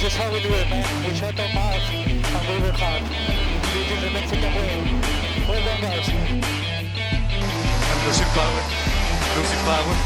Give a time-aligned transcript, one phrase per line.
[0.00, 0.80] This is how we do it, man.
[1.04, 3.04] We shut our mouth and we work hard.
[3.04, 4.80] This is the Mexican way.
[5.44, 6.08] Well done, guys.
[7.84, 8.62] I'm losing power.
[9.36, 9.96] Losing power.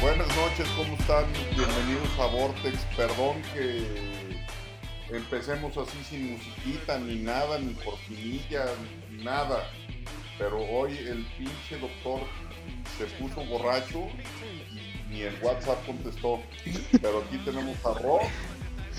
[0.00, 1.26] Buenas noches, ¿cómo están?
[1.56, 2.86] Bienvenidos a Vortex.
[2.96, 3.84] Perdón que
[5.10, 8.66] empecemos así sin musiquita, ni nada, ni cortinilla,
[9.10, 9.68] ni nada.
[10.38, 12.20] Pero hoy el pinche doctor
[12.96, 14.08] se puso borracho
[15.10, 16.40] ni el WhatsApp contestó.
[17.02, 18.20] Pero aquí tenemos a Rob.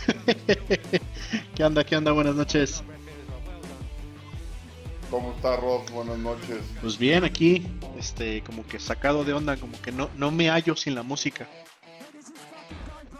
[1.55, 1.83] ¿Qué onda?
[1.83, 2.11] ¿Qué onda?
[2.11, 2.83] Buenas noches.
[5.09, 5.89] ¿Cómo está Rob?
[5.91, 6.59] Buenas noches.
[6.81, 7.67] Pues bien, aquí,
[7.99, 11.47] este, como que sacado de onda, como que no, no me hallo sin la música.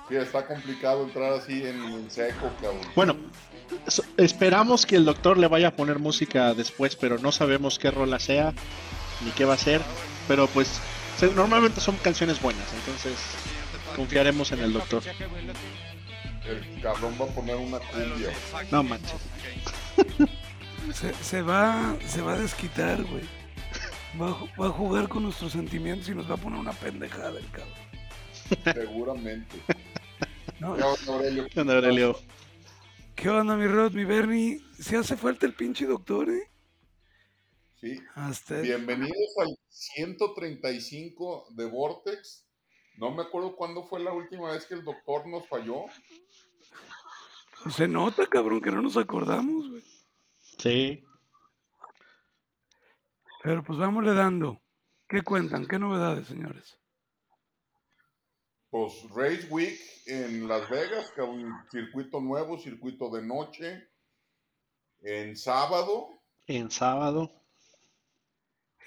[0.08, 2.82] Sí, está complicado entrar así en, en seco, cabrón.
[2.96, 3.16] Bueno,
[3.88, 7.91] so- esperamos que el doctor le vaya a poner música después, pero no sabemos qué
[7.91, 8.54] rola sea
[9.23, 9.82] ni qué va a ser.
[10.27, 10.79] Pero pues
[11.27, 13.14] normalmente son canciones buenas, entonces
[13.96, 15.04] confiaremos en el doctor.
[16.46, 18.32] El cabrón va a poner una cumbia.
[18.72, 19.22] No manches.
[20.94, 23.24] Se, se va, se va a desquitar, güey.
[24.20, 26.74] Va, a ju- va a jugar con nuestros sentimientos y nos va a poner una
[26.74, 28.74] pendejada el cabrón.
[28.74, 29.56] Seguramente.
[30.60, 30.76] ¿no?
[30.76, 31.48] ¿Qué onda, Aurelio?
[31.48, 32.20] ¿Qué onda, Aurelio?
[33.16, 34.62] ¿Qué onda, mi Rod, mi Bernie?
[34.80, 36.50] Si hace falta el pinche doctor, ¿eh?
[37.82, 37.99] Sí.
[38.13, 42.48] Hasta Bienvenidos al 135 de Vortex.
[42.98, 45.85] No me acuerdo cuándo fue la última vez que el doctor nos falló.
[47.76, 49.84] se nota, cabrón, que no nos acordamos, güey.
[50.60, 51.04] Sí.
[53.41, 54.62] Pero pues vámonos dando.
[55.07, 55.66] ¿Qué cuentan?
[55.66, 56.77] ¿Qué novedades, señores?
[58.70, 63.90] Pues Race Week en Las Vegas, que un circuito nuevo, circuito de noche.
[65.00, 66.09] En sábado,
[66.45, 67.41] En sábado.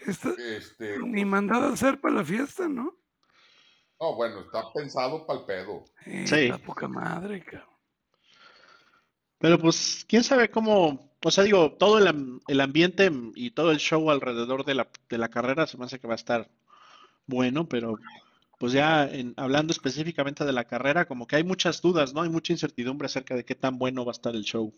[0.07, 2.95] Esta, este, ni mandada a hacer para la fiesta, ¿no?
[4.01, 5.85] no, bueno, está pensado para el pedo.
[6.05, 6.49] Eh, Sí.
[6.49, 7.69] La poca madre, cabrón.
[9.39, 13.79] Pero pues, quién sabe cómo, o sea, digo, todo el, el ambiente y todo el
[13.79, 16.51] show alrededor de la, de la carrera se me hace que va a estar
[17.27, 17.97] bueno, pero
[18.59, 22.23] pues ya en- hablando específicamente de la carrera, como que hay muchas dudas, ¿no?
[22.23, 24.73] Hay mucha incertidumbre acerca de qué tan bueno va a estar el show.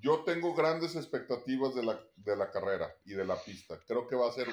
[0.00, 3.78] Yo tengo grandes expectativas de la, de la carrera y de la pista.
[3.86, 4.48] Creo que va a ser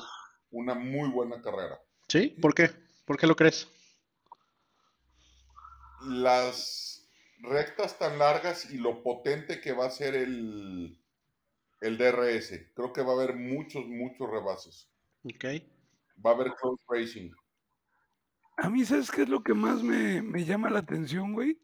[0.51, 1.79] una muy buena carrera.
[2.07, 2.29] ¿Sí?
[2.41, 2.71] ¿Por qué?
[3.05, 3.67] ¿Por qué lo crees?
[6.07, 7.07] las
[7.39, 10.97] rectas tan largas y lo potente que va a ser el,
[11.81, 12.71] el DRS.
[12.73, 14.89] Creo que va a haber muchos, muchos rebases.
[15.23, 15.45] Ok.
[16.25, 17.31] Va a haber close racing.
[18.57, 21.59] A mí, ¿sabes qué es lo que más me, me llama la atención, güey?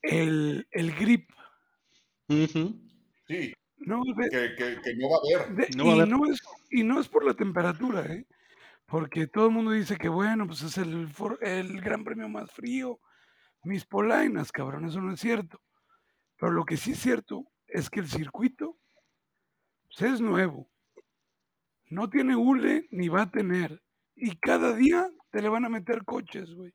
[0.00, 1.30] El, el grip.
[2.28, 5.56] Sí, No, de- que, que- que no va a haber.
[5.56, 6.08] de- No va a y, haber.
[6.08, 6.40] no es,
[6.70, 8.26] y no es por la temperatura, ¿eh?
[8.86, 12.50] Porque todo el mundo dice que, bueno, pues es el, for- el gran premio más
[12.50, 13.00] frío.
[13.64, 15.60] Mis polainas, cabrón, eso no es cierto.
[16.38, 18.78] Pero lo que sí es cierto es que el circuito
[19.86, 20.70] pues, es nuevo.
[21.90, 23.82] No tiene hule ni va a tener.
[24.16, 26.72] Y cada día te le van a meter coches, güey.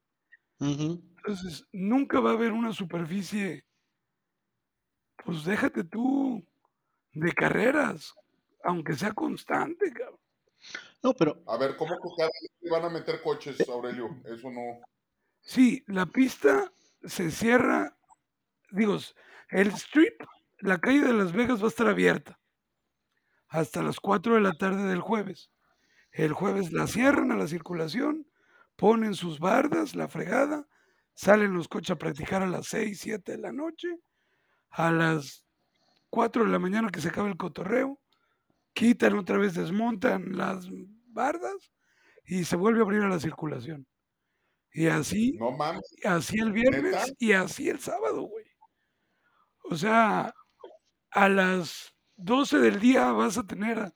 [0.60, 3.64] Entonces, nunca va a haber una superficie,
[5.24, 6.46] pues déjate tú,
[7.14, 8.14] de carreras,
[8.64, 10.20] aunque sea constante, cabrón.
[11.02, 14.10] No, pero A ver, ¿cómo que cada vez le van a meter coches, Aurelio?
[14.26, 14.80] Eso no.
[15.42, 16.72] Sí, la pista
[17.04, 17.98] se cierra,
[18.72, 18.98] digo,
[19.50, 20.22] el strip,
[20.60, 22.40] la calle de Las Vegas va a estar abierta
[23.48, 25.52] hasta las 4 de la tarde del jueves.
[26.12, 28.28] El jueves la cierran a la circulación,
[28.76, 30.68] ponen sus bardas, la fregada,
[31.14, 33.88] salen los coches a practicar a las 6, 7 de la noche,
[34.72, 35.46] a las
[36.10, 38.00] 4 de la mañana que se acaba el cotorreo,
[38.74, 40.68] quitan otra vez, desmontan las
[41.08, 41.72] bardas
[42.26, 43.88] y se vuelve a abrir a la circulación.
[44.72, 45.82] Y así No mames.
[46.06, 47.06] así el viernes ¿Neta?
[47.18, 48.46] y así el sábado, güey.
[49.64, 50.34] O sea,
[51.12, 53.92] a las 12 del día vas a tener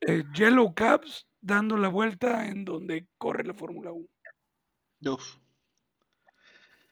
[0.00, 4.08] eh, Yellow Cabs dando la vuelta en donde corre la Fórmula 1.
[5.14, 5.36] uf,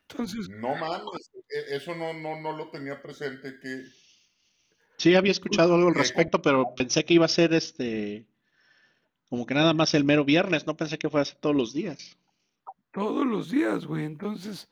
[0.08, 1.30] Entonces, No mames.
[1.48, 3.58] E- Eso no, no, no lo tenía presente.
[3.60, 3.84] Que
[4.98, 8.26] sí había escuchado algo al respecto, pero pensé que iba a ser este,
[9.28, 11.72] como que nada más el mero viernes, no pensé que fuera a ser todos los
[11.72, 12.16] días.
[12.92, 14.04] todos los días, güey.
[14.04, 14.68] Entonces,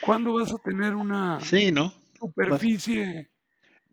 [0.00, 1.92] ¿cuándo vas a tener una Sí, ¿no?
[2.18, 3.30] superficie?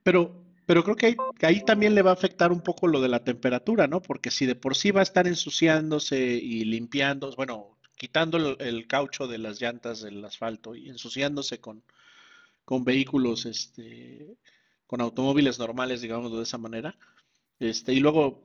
[0.04, 3.02] Pero, pero creo que ahí, que ahí también le va a afectar un poco lo
[3.02, 4.02] de la temperatura, ¿no?
[4.02, 8.88] Porque si de por sí va a estar ensuciándose y limpiando, bueno, quitando el, el
[8.88, 11.84] caucho de las llantas del asfalto y ensuciándose con,
[12.66, 14.38] con vehículos, este,
[14.88, 16.98] con automóviles normales, digamos de esa manera,
[17.60, 18.44] este, y luego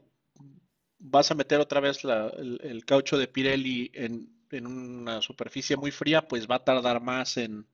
[0.98, 5.76] vas a meter otra vez la- el, el caucho de Pirelli en, en una superficie
[5.76, 7.66] muy fría, pues va a tardar más en,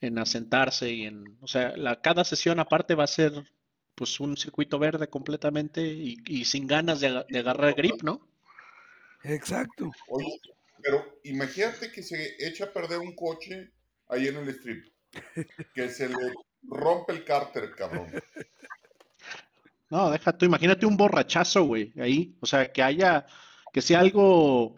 [0.00, 3.32] en asentarse y en, o sea, la, cada sesión aparte va a ser
[3.96, 8.22] pues un circuito verde completamente y, y sin ganas de, de agarrar grip, ¿no?
[9.24, 9.96] Exacto.
[10.06, 10.40] Oye,
[10.82, 13.72] pero imagínate que se echa a perder un coche
[14.08, 14.84] ahí en el strip.
[15.74, 16.16] Que se le
[16.62, 18.06] rompe el cárter, cabrón.
[19.90, 23.26] No, deja tú, imagínate un borrachazo, güey, ahí, o sea, que haya,
[23.74, 24.74] que sea algo,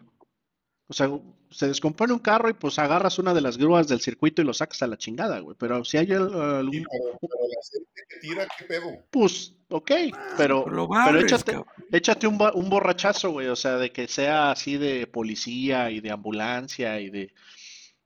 [0.87, 1.09] o sea,
[1.51, 4.53] se descompone un carro y pues agarras una de las grúas del circuito y lo
[4.53, 8.01] sacas a la chingada, güey, pero si hay al- Sí, algún, pero, pero el aceite
[8.09, 8.91] que tira, ¿qué pedo?
[9.09, 9.91] pues, ok,
[10.37, 11.73] pero, Lo pero barres, échate, cabrón.
[11.91, 15.99] échate un, ba- un borrachazo, güey, o sea, de que sea así de policía y
[16.01, 17.33] de ambulancia y de,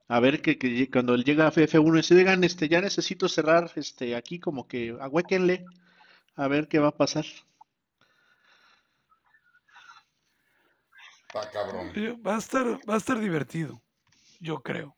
[0.08, 3.70] a ver que, que cuando llega a F1 y dice, digan, este, ya necesito cerrar,
[3.76, 5.64] este, aquí como que ahuéquenle,
[6.36, 7.24] a ver qué va a pasar.
[11.26, 11.92] Está cabrón.
[12.26, 13.80] Va a estar, va a estar divertido,
[14.40, 14.96] yo creo.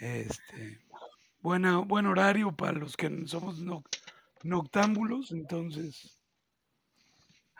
[0.00, 0.80] Este,
[1.40, 3.82] buena, buen horario para los que somos no-
[4.44, 6.18] noctámbulos, entonces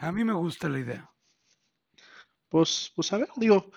[0.06, 1.08] a mí me gusta la idea.
[2.48, 3.70] Pues, pues a ver, digo,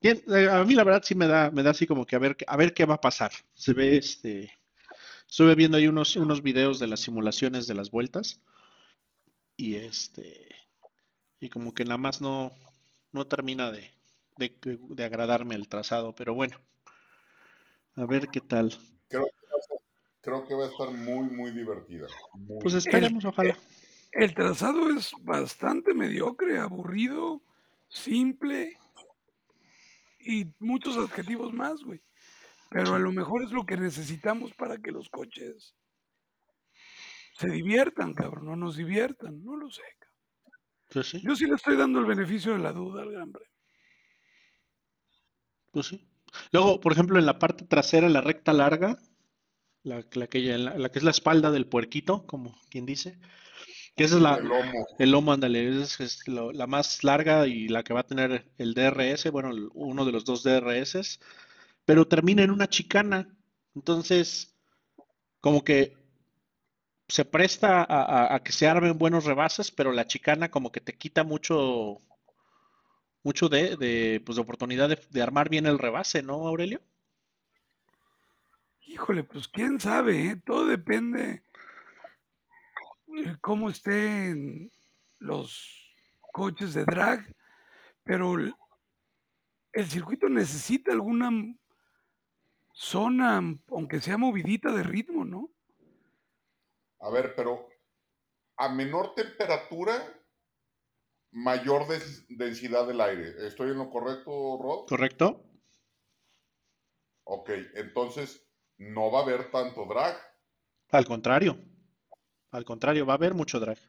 [0.00, 2.18] bien, eh, a mí la verdad sí me da, me da así como que a
[2.18, 3.32] ver, qué- a ver qué va a pasar.
[3.54, 4.52] Se ve, este,
[5.28, 8.40] estuve viendo ahí unos, unos videos de las simulaciones de las vueltas
[9.56, 10.48] y este,
[11.40, 12.52] y como que nada más no,
[13.12, 13.90] no termina de,
[14.38, 14.56] de,
[14.90, 16.58] de agradarme el trazado, pero bueno,
[17.96, 18.72] a ver qué tal.
[19.08, 19.78] Creo que va a ser-
[20.24, 22.06] creo que va a estar muy, muy divertida.
[22.32, 22.60] Muy.
[22.60, 23.56] Pues esperemos, ojalá.
[24.12, 27.42] El trazado es bastante mediocre, aburrido,
[27.88, 28.78] simple
[30.20, 32.00] y muchos adjetivos más, güey.
[32.70, 35.74] Pero a lo mejor es lo que necesitamos para que los coches
[37.36, 39.82] se diviertan, cabrón, no nos diviertan, no lo sé.
[39.98, 40.58] cabrón.
[40.92, 43.50] Pues sí, Yo sí le estoy dando el beneficio de la duda al Gran Premio.
[45.72, 46.08] pues sí.
[46.52, 48.98] Luego, por ejemplo, en la parte trasera, la recta larga,
[49.84, 53.18] la, la que, la, la que es la espalda del puerquito, como quien dice,
[53.96, 54.86] que esa es la, El lomo.
[54.98, 58.50] el lomo, ándale, es, es lo- la más larga y la que va a tener
[58.58, 61.20] el DRS, bueno, uno de los dos DRS,
[61.86, 63.28] pero termina en una chicana.
[63.76, 64.54] Entonces,
[65.40, 65.96] como que
[67.08, 67.84] se presta a,
[68.18, 72.02] a- a que se armen buenos rebases, pero la chicana como que te quita mucho,
[73.24, 76.80] mucho de, de, pues, de oportunidad de, de armar bien el rebase, ¿no, Aurelio?
[78.86, 80.36] Híjole, pues quién sabe, ¿eh?
[80.44, 81.42] Todo depende
[83.16, 84.70] eh, cómo estén
[85.18, 85.94] los
[86.32, 87.34] coches de drag,
[88.02, 88.54] pero el,
[89.72, 91.30] el circuito necesita alguna
[92.72, 95.50] zona, aunque sea movidita de ritmo, ¿no?
[97.00, 97.68] A ver, pero
[98.56, 99.94] a menor temperatura,
[101.30, 103.46] mayor des- densidad del aire.
[103.46, 104.86] ¿Estoy en lo correcto, Rod?
[104.88, 105.44] ¿Correcto?
[107.24, 108.43] Ok, entonces
[108.78, 110.16] no va a haber tanto drag.
[110.90, 111.58] Al contrario,
[112.50, 113.78] al contrario, va a haber mucho drag.
[113.78, 113.80] O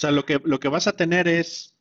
[0.00, 1.74] sea, lo que, lo que vas a tener es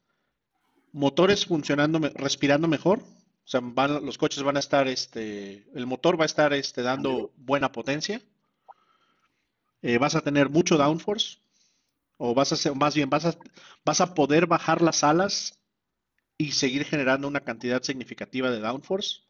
[0.92, 3.00] motores funcionando, respirando mejor.
[3.00, 6.82] O sea, van- los coches van a estar, este, el motor va a estar este,
[6.82, 8.22] dando buena potencia.
[9.82, 11.38] Eh, vas a tener mucho downforce.
[12.18, 13.38] O vas a hacer, más bien, vas a,
[13.86, 15.60] vas a poder bajar las alas
[16.38, 19.22] y seguir generando una cantidad significativa de downforce.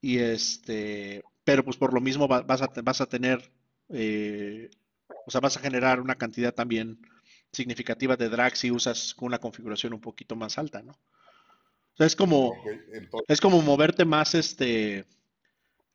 [0.00, 3.50] Y este, pero pues por lo mismo va- vas a, vas a tener,
[3.88, 4.70] eh,
[5.26, 6.98] o sea, vas a generar una cantidad también
[7.52, 10.92] significativa de drag si usas con una configuración un poquito más alta, ¿no?
[10.92, 12.54] O sea, es como,
[12.92, 15.06] entonces, es como moverte más, este,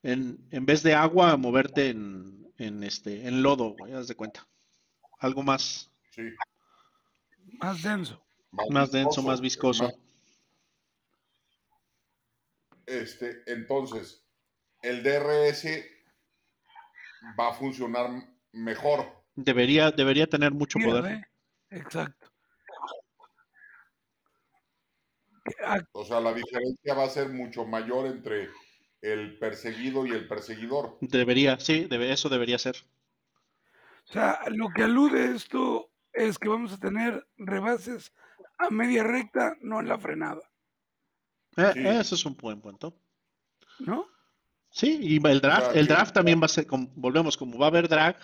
[0.01, 4.45] en, en vez de agua, moverte en, en este, en lodo, güey, haz de cuenta.
[5.19, 6.24] Algo más, sí.
[7.62, 8.22] Más denso.
[8.69, 9.83] más denso, más viscoso.
[9.86, 9.95] más-
[12.86, 14.25] Este, entonces,
[14.82, 15.86] el DRS
[17.40, 18.10] va a funcionar
[18.52, 19.06] mejor.
[19.36, 21.28] Debería, debería tener mucho Mira, poder.
[21.70, 22.28] Exacto.
[25.66, 28.50] Ah, O sea, la diferencia va a ser mucho mayor entre
[29.02, 30.98] el perseguido y el perseguidor.
[31.02, 32.75] Debería, sí, debe- eso debería ser.
[34.10, 38.13] O sea, lo que alude esto es que vamos a tener rebases
[38.58, 40.42] a media recta, no en la frenada,
[41.57, 41.79] Eh, Sí.
[41.88, 42.95] eso es un buen punto.
[43.79, 44.05] ¿no?
[44.69, 47.69] Sí, y el draft, el draft también va a ser, como- volvemos, como va a
[47.69, 48.17] haber drag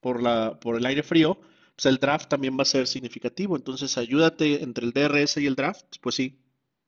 [0.00, 1.38] por la, por el aire frío,
[1.76, 3.56] pues el draft también va a ser significativo.
[3.56, 6.40] Entonces, ayúdate entre el DRS y el draft, pues sí,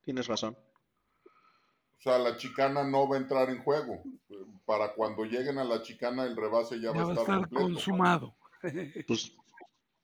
[0.05, 0.57] tienes razón.
[1.25, 4.03] O sea, la chicana no va a entrar en juego.
[4.65, 7.39] Para cuando lleguen a la chicana, el rebase ya, Ya va a a estar estar
[7.41, 7.65] completo.
[7.65, 8.35] consumado.
[9.07, 9.33] Pues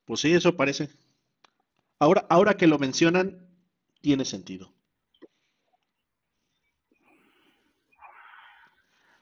[0.05, 0.89] Pues sí, eso parece.
[1.99, 3.45] Ahora, ahora que lo mencionan,
[4.01, 4.73] tiene sentido.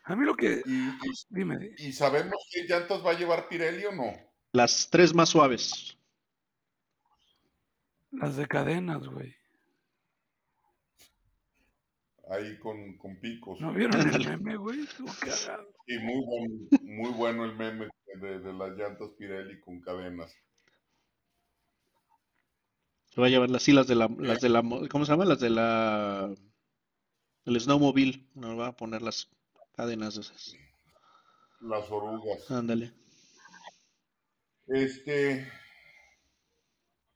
[0.10, 0.62] A mí lo que...
[0.66, 0.94] ¿Y, y-
[1.30, 4.14] Dime, di- y sabemos qué llantas va a llevar Pirelli o no?
[4.54, 5.98] Las tres más suaves.
[8.12, 9.36] las de cadenas, güey.
[12.30, 13.60] Ahí con, con picos.
[13.62, 14.80] ¿No vieron el meme, güey?
[15.88, 17.88] Y muy bueno, muy bueno el meme
[18.20, 20.34] de, de las llantas Pirelli con cadenas.
[23.14, 25.12] Se va a llevar las sí, las de la, las de la, mo- ¿cómo se
[25.12, 25.26] llama?
[25.26, 26.34] Las de la,
[27.46, 28.26] el snowmobile.
[28.36, 29.30] Nos va a poner las
[29.78, 30.58] cadenas de esas.
[31.62, 32.50] Las orugas.
[32.50, 32.94] Ándale.
[34.68, 35.48] Este.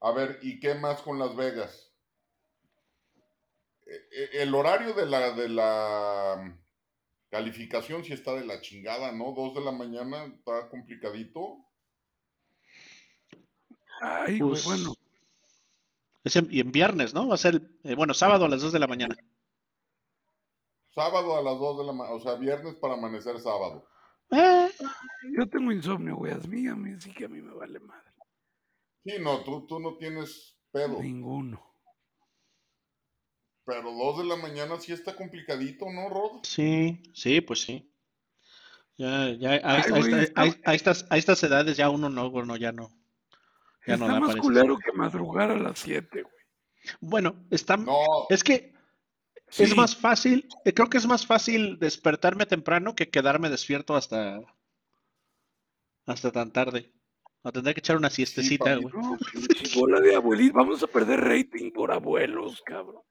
[0.02, 1.92] A ver, ¿y qué más con Las Vegas?
[3.86, 6.58] Eh, eh, El horario de la, de la
[7.30, 9.34] calificación sí está de la chingada, ¿no?
[9.34, 11.66] Dos de la mañana está complicadito.
[14.02, 14.94] Ay, Pues, bueno.
[16.24, 17.28] Es en, y en viernes, ¿no?
[17.28, 19.16] Va a ser, eh, bueno, sábado a las 2 de la mañana.
[20.94, 23.88] Sábado a las dos de la mañana, o sea, viernes para amanecer sábado.
[24.32, 24.70] Eh,
[25.38, 26.34] Yo tengo insomnio, güey.
[26.34, 28.12] A mí, a mí sí que a mí me vale madre.
[29.06, 31.02] Sí, no, tú, tú no tienes pedo.
[31.02, 31.62] Ninguno.
[33.66, 36.40] Pero dos de la mañana sí está complicadito, ¿no, Rod?
[36.44, 37.88] sí, sí, pues sí.
[38.98, 41.78] Ya, ya, a, Ay, esta- a güey, esta- está- a- a estas, a estas edades
[41.78, 42.90] ya uno no, bueno, ya no.
[43.88, 46.36] Ya no Está da más culero que madrugar a las 7, güey.
[47.00, 47.98] Bueno, está, No,
[48.30, 48.74] es que
[49.58, 49.76] es Sí.
[49.76, 54.40] más fácil, eh, creo que es más fácil despertarme temprano que quedarme despierto hasta,
[56.06, 56.92] hasta tan tarde.
[57.44, 58.94] A tener que echar una siestecita, güey.
[58.94, 60.54] No, pinche bola de abuelitos.
[60.54, 63.02] Vamos a perder rating por abuelos, cabrón.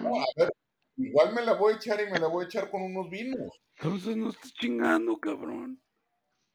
[0.00, 0.52] no, a ver,
[0.96, 3.50] igual me la voy a echar y me la voy a echar con unos vinos.
[3.78, 5.82] Entonces no estés chingando, cabrón.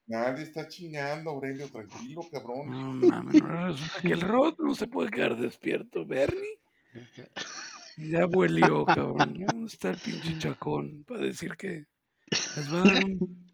[0.07, 2.69] Nadie está chingando, Aurelio, tranquilo, cabrón.
[3.01, 6.05] No mames, ahora resulta que el Rod no se puede quedar despierto.
[6.05, 6.59] Bernie
[7.97, 9.45] ya huelió, cabrón.
[9.47, 11.85] ¿Dónde está el pinche chacón para decir que
[12.29, 13.51] les va a dar un,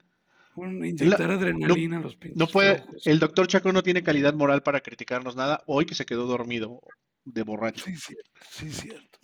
[0.56, 4.64] un inyectar adrenalina a los pinches No puede, el doctor Chaco no tiene calidad moral
[4.64, 6.82] para criticarnos nada hoy que se quedó dormido
[7.26, 7.86] de borracho.
[7.86, 9.20] Sí, cierto, sí, cierto.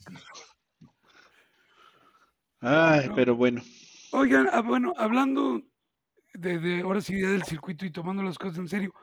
[2.60, 3.62] Ay, pero bueno.
[4.12, 5.62] Oigan, ah, bueno, hablando
[6.34, 8.94] de, de ahora sí ya del circuito y tomando las cosas en serio,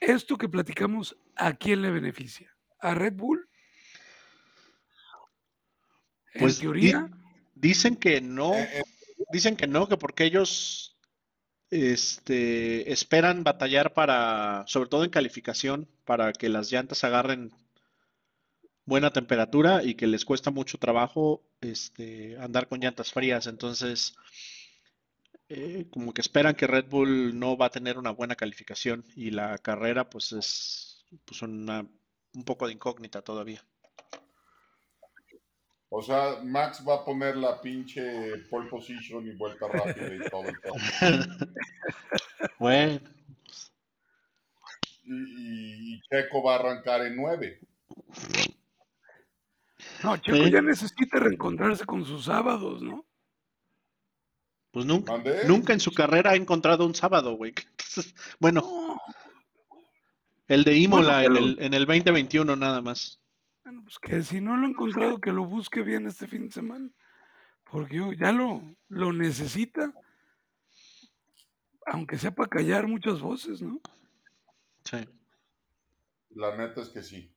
[0.00, 2.54] esto que platicamos, ¿a quién le beneficia?
[2.80, 3.47] ¿A Red Bull?
[6.38, 7.08] En Pues di- teoría,
[7.54, 8.82] dicen que no, Eh, eh,
[9.32, 10.96] dicen que no, que porque ellos
[11.70, 17.52] este, esperan batallar para, sobre todo en calificación, para que las llantas agarren
[18.84, 23.46] buena temperatura y que les cuesta mucho trabajo este, andar con llantas frías.
[23.46, 24.14] Entonces,
[25.48, 29.30] eh, como que esperan que Red Bull no va a tener una buena calificación y
[29.30, 31.86] la carrera pues es pues una,
[32.34, 33.64] un poco de incógnita todavía.
[35.90, 40.42] O sea, Max va a poner la pinche pole position y vuelta rápida y todo
[40.48, 40.74] el pedo.
[42.58, 43.00] Bueno,
[45.04, 47.60] Y, y- y Checo va a arrancar en 9.
[50.02, 53.04] no, Checo ya necesita reencontrarse con sus sábados, ¿no?
[54.70, 55.44] pues nunca, ¿Mandé?
[55.48, 57.54] nunca en su carrera ha encontrado un sábado, güey.
[58.38, 59.00] Bueno, No,
[60.46, 63.18] el de Imola en pero- el, en el 2021 nada más.
[63.68, 66.52] Bueno, pues que si no lo ha encontrado, que lo busque bien este fin de
[66.52, 66.88] semana,
[67.70, 69.92] porque yo- ya lo, lo necesita,
[71.84, 73.78] aunque sea para callar muchas voces, ¿no?
[74.84, 75.06] Sí.
[76.30, 77.30] La neta es que sí.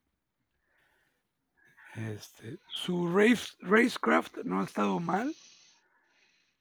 [1.96, 5.36] Este, su race, racecraft no ha estado mal,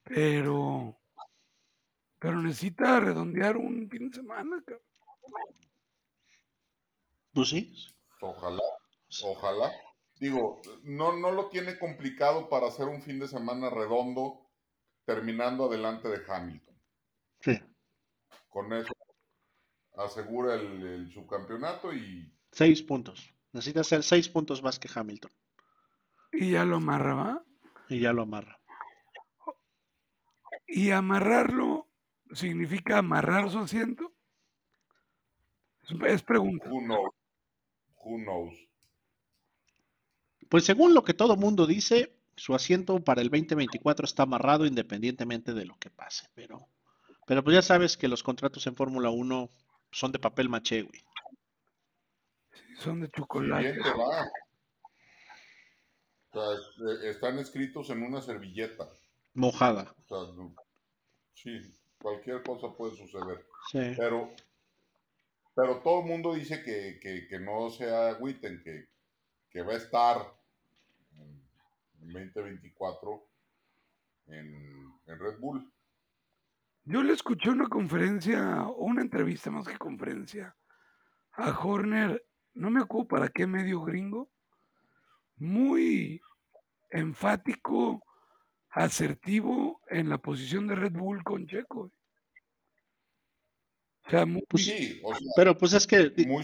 [0.03, 0.99] pero,
[2.19, 4.61] pero necesita redondear un fin de semana.
[4.65, 4.83] cabrón.
[7.33, 7.73] Pues sí.
[8.19, 8.61] Ojalá,
[9.23, 9.71] ojalá.
[10.19, 14.49] Digo, no, no lo tiene complicado para hacer un fin de semana redondo
[15.05, 16.79] terminando adelante de Hamilton.
[17.39, 17.59] Sí.
[18.49, 18.93] Con eso
[19.95, 23.33] asegura el, el subcampeonato y Seis puntos.
[23.53, 25.31] Necesita hacer seis puntos más que Hamilton.
[26.33, 27.45] Y ya lo amarra, ¿va?
[27.89, 28.59] Y ya lo amarra.
[30.67, 31.87] Y amarrarlo
[32.33, 34.13] significa amarrar su asiento.
[35.83, 36.69] Es, es pregunta.
[36.69, 37.11] who knows.
[38.03, 38.70] Who knows.
[40.51, 45.53] Pues según lo que todo mundo dice, su asiento para el 2024 está amarrado independientemente
[45.53, 46.27] de lo que pase.
[46.35, 46.67] Pero,
[47.25, 49.49] pero pues ya sabes que los contratos en Fórmula 1
[49.93, 51.01] son de papel maché, güey.
[52.79, 53.71] Son de chocolate.
[53.71, 54.27] bien te va.
[56.33, 58.89] O sea, eh, están escritos en una servilleta.
[59.33, 59.95] Mojada.
[59.97, 60.53] O sea, no-
[61.33, 61.61] sí,
[62.01, 63.45] cualquier cosa puede suceder.
[63.71, 63.93] Sí.
[63.97, 64.33] Pero
[65.55, 68.89] Pero todo el mundo dice que, que, que no se agüiten, que,
[69.49, 70.40] que va a estar
[72.01, 73.27] 2024
[74.27, 75.71] en, en Red Bull.
[76.83, 80.55] Yo le escuché una conferencia, o una entrevista más que conferencia,
[81.33, 84.31] a Horner, no me acuerdo para qué medio gringo,
[85.37, 86.19] muy
[86.89, 88.03] enfático,
[88.69, 91.91] asertivo en la posición de Red Bull con Checo.
[94.05, 96.43] O sea, muy- Pues Sí, o sea, Pero pues es que muy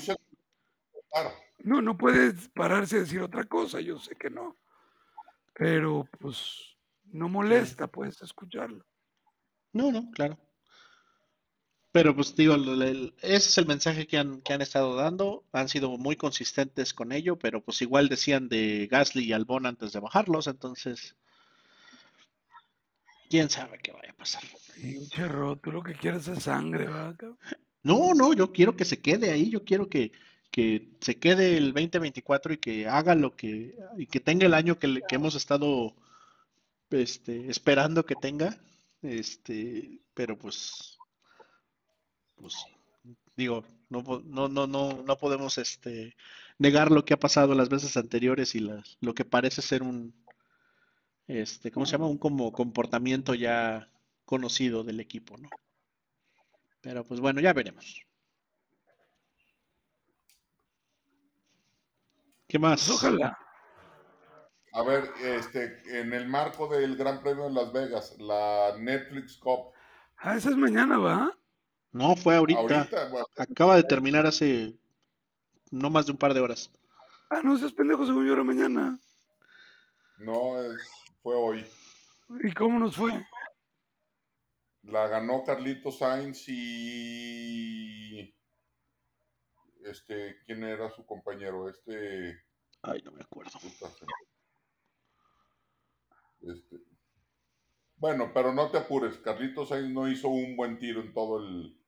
[1.63, 4.55] no, no puedes pararse a decir otra cosa, yo sé que no.
[5.57, 8.85] Pero pues no molesta, puedes escucharlo.
[9.73, 10.37] No, no, claro.
[11.91, 15.45] Pero pues digo, el- el- ese es el mensaje que han, que han estado dando.
[15.51, 19.93] Han sido muy consistentes con ello, pero pues igual decían de Gasly y Albon antes
[19.93, 21.15] de bajarlos, entonces
[23.29, 24.43] quién sabe qué vaya a pasar.
[24.75, 25.23] Pinche
[25.63, 27.15] tú lo que quieres es sangre, ¿verdad?
[27.81, 30.11] No, no, yo quiero que se quede ahí, yo quiero que,
[30.57, 34.79] que se quede el 2024 y que haga lo que, y que tenga el año
[34.79, 35.93] que, hemos estado
[36.89, 38.57] este, esperando que tenga.
[39.03, 40.97] Este, pero pues,
[42.37, 42.55] pues
[43.35, 46.15] digo, no, no, no, no, no podemos este,
[46.57, 50.11] negar lo que ha pasado las veces anteriores y las, lo que parece ser un,
[51.27, 52.07] este, ¿cómo se llama?
[52.07, 53.91] Un como comportamiento ya
[54.25, 55.49] conocido del equipo, ¿no?
[56.81, 58.06] Pero pues bueno, ya veremos.
[62.47, 62.85] ¿Qué más?
[62.85, 63.37] Pues ojalá.
[64.73, 69.71] A ver, este, en el marco del Gran Premio de Las Vegas, la Netflix Cup,
[70.19, 71.31] Ah, esa es mañana, ¿va?
[71.91, 72.59] No, fue ahorita.
[72.59, 74.75] ahorita, bueno, Acaba de terminar hace
[75.69, 76.71] no más de un par de horas.
[77.29, 78.97] Ah, no seas pendejo, según yo era mañana.
[80.17, 80.81] no es,
[81.21, 81.65] fue hoy.
[82.43, 83.11] ¿Y cómo nos fue?
[84.83, 88.35] La ganó Carlito Sainz y
[89.91, 91.69] este, ¿quién era su compañero?
[91.69, 92.41] Este,
[92.81, 93.51] Ay, no me acuerdo.
[96.41, 96.77] este,
[97.97, 101.79] bueno, pero no te apures, Carlito Sainz no hizo un buen tiro en todo el,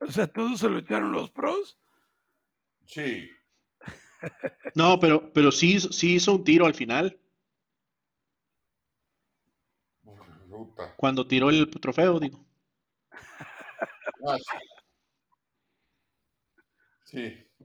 [0.00, 1.78] O sea, todos se lo echaron los pros.
[2.86, 3.30] sí,
[4.74, 7.18] No, pero, pero sí, hizo- sí hizo un tiro al final,
[10.96, 12.44] cuando tiró el trofeo, digo.
[14.26, 14.71] Ah, sí.
[17.12, 17.18] Sí,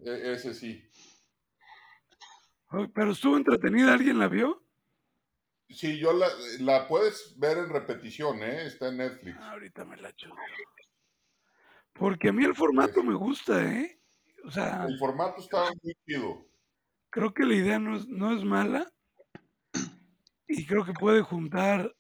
[0.04, 0.84] e- ese sí.
[2.94, 4.62] Pero estuvo entretenida, ¿alguien la vio?
[5.70, 6.28] Sí, yo la,
[6.60, 8.66] la puedes ver en repetición, ¿eh?
[8.66, 9.38] Está en Netflix.
[9.40, 10.36] Ah, ahorita me la chuto.
[11.94, 14.02] Porque a mí el formato me gusta, ¿eh?
[14.44, 16.46] O sea, El formato está muy chido.
[17.10, 18.92] creo que la idea no es, no es mala
[20.46, 21.96] y creo que puede juntar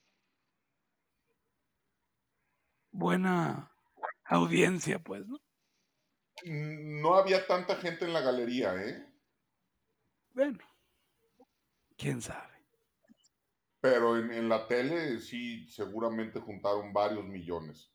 [2.91, 3.71] buena
[4.25, 5.39] audiencia, pues, ¿no?
[6.49, 9.05] No había tanta gente en la galería, ¿eh?
[10.33, 10.59] Bueno,
[11.97, 12.53] quién sabe.
[13.81, 17.91] Pero en, en la tele sí, seguramente juntaron varios millones.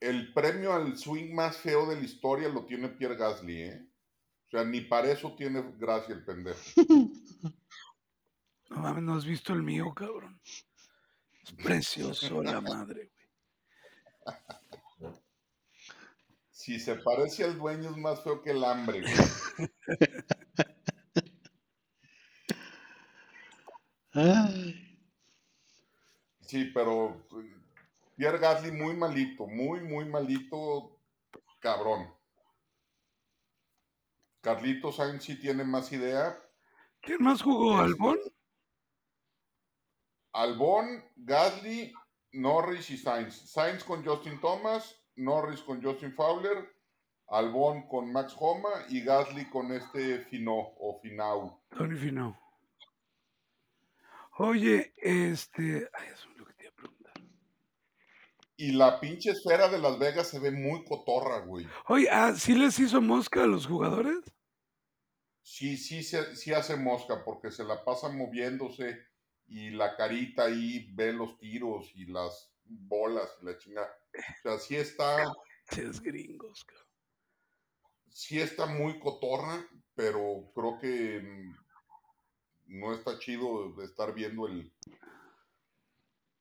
[0.00, 3.88] El premio al swing más feo de la historia lo tiene Pierre Gasly, ¿eh?
[4.46, 6.60] O sea, ni para eso tiene gracia el pendejo.
[8.68, 10.40] No mames, no has visto el mío, cabrón.
[11.42, 13.26] Es precioso la madre, güey.
[16.66, 19.14] Si se parece al dueño es más feo que el hambre, güey.
[24.12, 24.98] Ay,
[26.40, 27.56] Sí, pero eh,
[28.16, 30.98] Pierre Gasly muy malito, muy, muy malito,
[31.60, 32.12] cabrón.
[34.40, 36.36] Carlito Sainz sí tiene más idea.
[37.00, 37.78] ¿Quién más jugó?
[37.78, 38.18] ¿Albón?
[40.32, 41.92] Albón, Gasly,
[42.32, 43.52] Norris y Sainz.
[43.52, 46.72] Sainz con Justin Thomas, Norris con Justin Fowler,
[47.28, 51.60] Albón con Max Homa y Gasly con este Finó o Finau.
[51.70, 52.36] Tony Finau.
[54.38, 55.88] Oye, este.
[55.92, 57.12] Ay, eso es lo que te iba a preguntar.
[58.56, 61.66] Y la pinche esfera de Las Vegas se ve muy cotorra, güey.
[61.88, 64.18] Oye, ah, ¿sí les hizo mosca a los jugadores?
[65.42, 68.98] Sí, sí, se- sí hace mosca porque se la pasa moviéndose
[69.46, 73.88] y la carita ahí ve los tiros y las bolas y la chingada.
[74.16, 75.24] O sea, sí está,
[75.70, 76.86] Ches gringos, cabrón.
[78.10, 81.22] sí está muy cotorra, pero creo que
[82.66, 84.72] no está chido de estar viendo el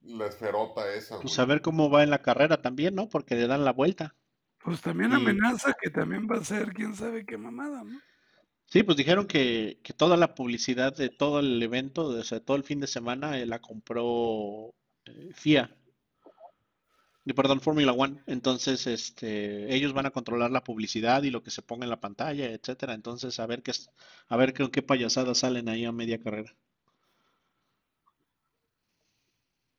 [0.02, 1.20] la esferota esa.
[1.20, 1.44] pues güey.
[1.44, 3.10] a ver cómo va en la carrera también, ¿no?
[3.10, 4.16] Porque le dan la vuelta.
[4.64, 8.00] Pues también amenaza que también va a ser quién sabe qué mamada, ¿no?
[8.68, 12.40] Sí, pues dijeron que, que toda la publicidad de todo el evento, de- o sea,
[12.40, 14.74] todo el fin de semana, eh, la compró
[15.06, 15.76] eh, FIA.
[17.26, 18.24] Y perdón, Fórmula One.
[18.28, 22.00] Entonces, este, ellos van a controlar la publicidad y lo que se ponga en la
[22.02, 22.94] pantalla, etcétera.
[22.94, 23.90] Entonces, a ver qué, es-
[24.28, 26.56] a ver qué, qué payasadas salen ahí a media carrera.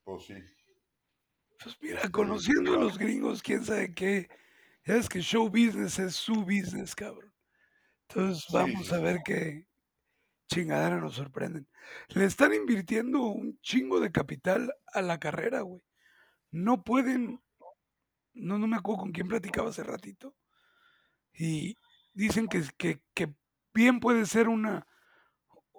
[0.04, 0.34] Pues sí.
[1.62, 4.28] Pues mira, conociendo a los gringos, quién sabe qué.
[4.84, 7.32] Ya es que show business es su business, cabrón.
[8.08, 9.66] Entonces vamos sí, a ver qué
[10.50, 11.68] chingadera nos sorprenden.
[12.10, 15.82] Le están invirtiendo un chingo de capital a la carrera, güey.
[16.56, 17.40] No pueden,
[18.34, 20.36] no, no me acuerdo con quién platicaba hace ratito.
[21.32, 21.76] Y
[22.14, 23.34] dicen que, que, que
[23.74, 24.86] bien puede ser una,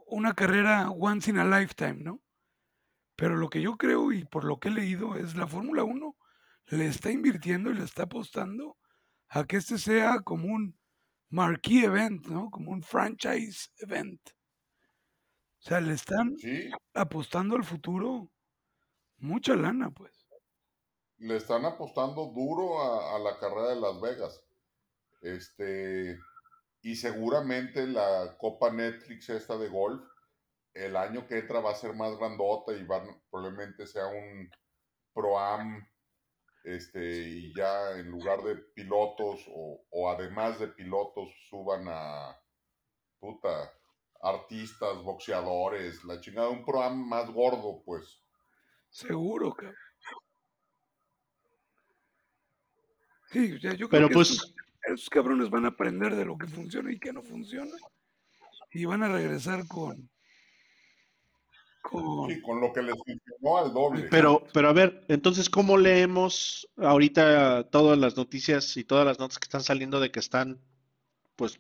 [0.08, 2.22] una carrera once in a lifetime, ¿no?
[3.16, 6.16] Pero lo que yo creo y por lo que he leído es la Fórmula 1
[6.68, 8.78] le está invirtiendo y le está apostando
[9.30, 10.80] a que este sea como un
[11.30, 12.50] marquee event, ¿no?
[12.52, 14.22] Como un franchise event.
[15.60, 18.32] O sea, le están Sí, apostando al futuro
[19.18, 20.17] mucha lana, pues.
[21.20, 24.44] Le están apostando duro a, a la carrera de Las Vegas.
[25.22, 26.20] Este,
[26.82, 30.04] y seguramente la Copa Netflix esta de golf,
[30.74, 34.50] el año que entra va a ser más grandota y van, probablemente sea un
[35.14, 35.88] Pro-Am,
[36.64, 42.40] este, y ya en lugar de pilotos o, o además de pilotos suban a
[43.20, 43.74] puta
[44.22, 48.22] artistas, boxeadores, la chingada, un Pro-Am más gordo, pues.
[48.90, 49.87] Seguro, cabrón.
[53.32, 56.38] Sí, o sea, yo creo Pero que pues, estos cabrones van a aprender de lo
[56.38, 57.76] que funciona y que no funciona.
[58.72, 60.10] Y van a regresar con.
[61.82, 64.08] con Sí, con lo que les funcionó al doble.
[64.10, 69.40] pero, pero a ver, entonces, ¿cómo leemos ahorita todas las noticias y todas las notas
[69.40, 70.60] que están saliendo de que están,
[71.36, 71.60] pues,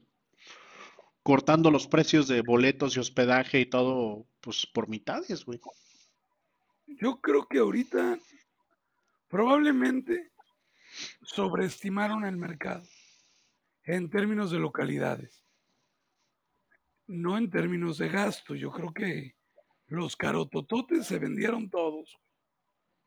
[1.23, 5.59] cortando los precios de boletos y hospedaje y todo, pues, por mitades, güey?
[6.87, 8.17] Yo creo que ahorita
[9.27, 10.31] probablemente
[11.23, 12.83] sobreestimaron el mercado
[13.83, 15.43] en términos de localidades,
[17.07, 18.55] no en términos de gasto.
[18.55, 19.35] Yo creo que
[19.87, 22.17] los carotototes se vendieron todos.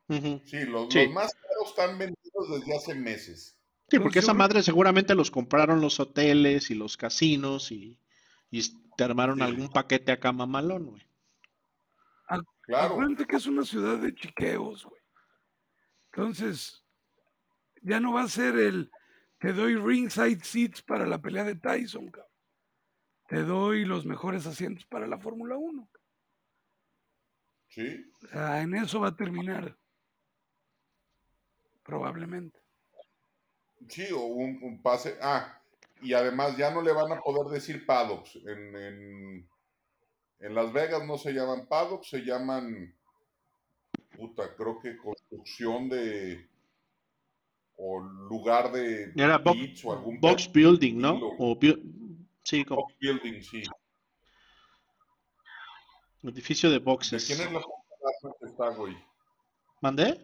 [0.09, 1.05] Sí, los, Sí.
[1.05, 3.57] los más caros están vendidos desde hace meses.
[3.89, 7.97] Sí, porque Entonces, esa madre seguramente los compraron los hoteles y los casinos y,
[8.49, 8.61] y
[8.97, 9.43] te armaron Sí.
[9.43, 11.03] algún paquete acá mamalón, güey.
[12.63, 15.01] Claro, Acuérdate que es una ciudad de chiqueos, güey.
[16.13, 16.83] Entonces,
[17.81, 18.91] ya no va a ser el
[19.41, 22.31] te doy ringside seats para la pelea de Tyson, cabrón.
[23.27, 25.89] Te doy los mejores asientos para la Fórmula 1.
[27.69, 28.05] sí.
[28.23, 29.75] O sea, en eso va a terminar.
[31.83, 32.59] Probablemente.
[33.89, 35.17] Sí, o un, un pase.
[35.21, 35.59] Ah,
[36.01, 38.35] y además ya no le van a poder decir paddocks.
[38.35, 39.49] En, en,
[40.39, 42.95] en Las Vegas no se llaman paddocks, se llaman.
[44.15, 46.47] Puta, creo que construcción de.
[47.83, 49.11] O lugar de.
[49.15, 51.15] Era bo- pits o algún box building, ¿no?
[51.39, 51.81] O bu-
[52.43, 53.63] sí, como box building, sí.
[56.23, 57.25] edificio de ¿De boxes.
[57.25, 58.95] quién es la alarma que está, güey?
[59.81, 60.21] ¿Mandé?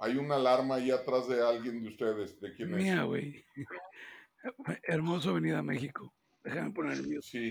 [0.00, 2.38] Hay una alarma ahí atrás de alguien de ustedes.
[2.40, 3.42] ¿De quién Mía, güey.
[4.82, 6.12] Hermoso Avenida México.
[6.44, 7.20] Déjame poner el mío.
[7.20, 7.26] es?
[7.26, 7.50] Sí.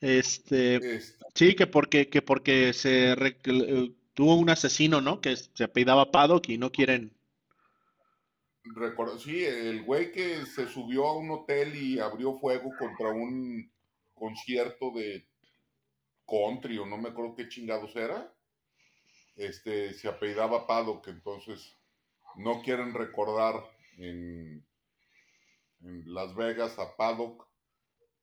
[0.00, 5.20] Este, Este, sí, que porque, que porque se re- que, eh, tuvo un asesino, ¿no?
[5.20, 7.12] Que se apellidaba Paddock y no quieren.
[8.64, 13.70] Recuerdo, sí, el güey que se subió a un hotel y abrió fuego contra un
[14.14, 15.26] concierto de
[16.26, 18.32] country o no me acuerdo qué chingados era.
[19.36, 21.76] Este, se apellidaba Paddock, entonces
[22.36, 23.56] no quieren recordar
[23.98, 24.64] en,
[25.82, 27.46] en Las Vegas a Paddock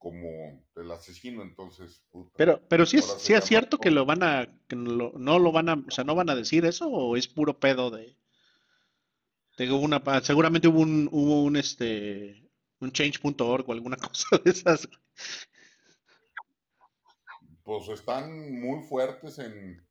[0.02, 2.02] como el asesino, entonces.
[2.10, 2.32] puta.
[2.36, 5.38] Pero, pero sí es, sí es cierto que lo van a, que no lo, no
[5.38, 8.18] lo van a, o sea, no van a decir eso o es puro pedo de,
[9.58, 14.90] de una, seguramente hubo un, hubo un este, un change.org o alguna cosa de esas.
[17.64, 19.88] Pues están muy fuertes en,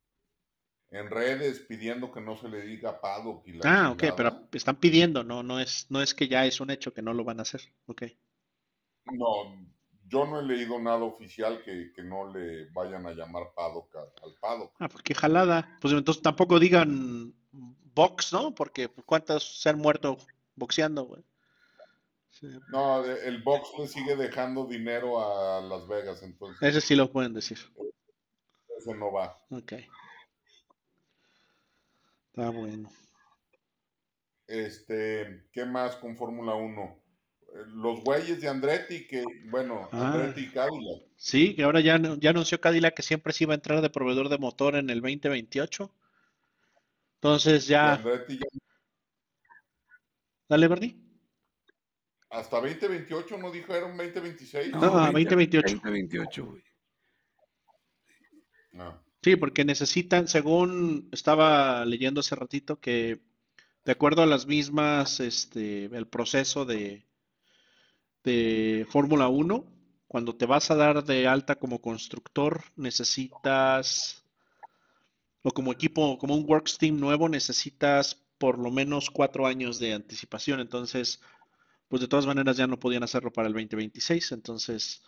[0.89, 4.15] en redes pidiendo que no se le diga Paddock y la Ah, ok, chingada.
[4.17, 7.13] pero están pidiendo, no, no es, no es que ya es un hecho que no
[7.13, 7.61] lo van a hacer.
[7.85, 8.03] Ok.
[9.05, 9.55] No,
[10.11, 14.25] yo no he leído nada oficial que, que no le vayan a llamar paddock a-
[14.25, 14.73] al paddock.
[14.79, 15.77] Ah, pues qué jalada.
[15.81, 17.33] Pues entonces tampoco digan
[17.93, 18.53] box, ¿no?
[18.53, 20.17] Porque pues, ¿cuántos se han muerto
[20.55, 21.23] boxeando, güey?
[22.29, 22.47] Sí.
[22.69, 27.33] No, el box le sigue dejando dinero a Las Vegas, entonces Ese sí lo pueden
[27.33, 27.57] decir.
[28.77, 29.37] eso no va.
[29.49, 29.73] Ok.
[32.33, 32.89] Está bueno.
[34.47, 37.00] Este, ¿qué más con Fórmula 1?
[37.73, 40.13] Los güeyes de Andretti, que, bueno, Ah.
[40.13, 41.01] Andretti y Cadillac.
[41.17, 44.29] Sí, que ahora ya, ya anunció Cadillac que siempre se iba a entrar de proveedor
[44.29, 45.93] de motor en el 2028.
[47.15, 48.45] Entonces ya, Andretti ya
[50.47, 50.95] dale, Bernie.
[52.29, 54.71] hasta 2028 no dijeron 2026.
[54.71, 55.75] No, 2028.
[55.75, 56.63] 2028, güey.
[58.71, 59.03] No.
[59.23, 63.19] Sí, porque necesitan, según estaba leyendo hace ratito, que
[63.85, 67.05] de acuerdo a las mismas, este, el proceso de,
[68.23, 69.65] de Fórmula 1,
[70.07, 74.23] cuando te vas a dar de alta como constructor, necesitas,
[75.43, 79.93] o como equipo, como un Works Team nuevo, necesitas por lo menos cuatro años de
[79.93, 80.59] anticipación.
[80.59, 81.21] Entonces,
[81.87, 84.31] pues de todas maneras ya no podían hacerlo para el 2026.
[84.33, 85.01] Entonces,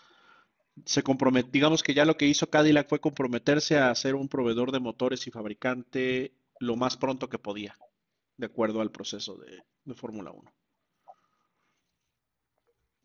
[0.85, 4.71] se compromet, digamos que ya lo que hizo Cadillac fue comprometerse a ser un proveedor
[4.71, 7.77] de motores y fabricante lo más pronto que podía,
[8.37, 10.51] de acuerdo al proceso de, de Fórmula 1.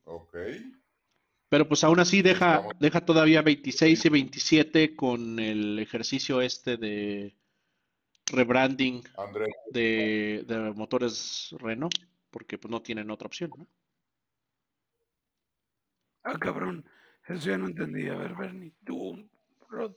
[0.08, 0.36] Ok.
[1.50, 7.34] Pero pues aún así deja, deja todavía 26 y 27 con el ejercicio este de
[8.26, 9.02] rebranding
[9.70, 11.94] de, de motores Renault,
[12.30, 13.66] porque pues no tienen otra opción, ¿no?
[16.24, 16.84] Ah, cabrón.
[17.26, 18.08] Eso ya no entendí.
[18.08, 18.74] A ver, Bernie.
[18.84, 19.28] Tú,
[19.68, 19.94] Rod.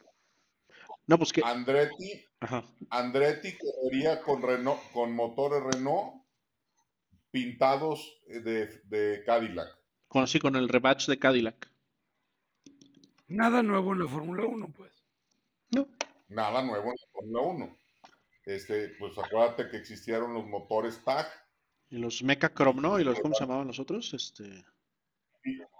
[1.07, 6.23] No, pues que, Andretti, ajá, Andretti correría con Renault, con motores Renault
[7.31, 9.80] pintados de, de Cadillac.
[10.11, 11.71] Con, sí, con el rebatch de Cadillac.
[13.29, 14.91] Nada nuevo en la Fórmula 1, pues.
[15.73, 15.87] No,
[16.27, 17.77] Nada nuevo en la Fórmula 1.
[18.45, 21.27] Este, pues acuérdate que existieron los motores TAG
[21.91, 22.99] y los Mecha Chrome, ¿no?
[22.99, 24.13] Y los, ¿cómo se llamaban los otros?
[24.13, 24.65] Este,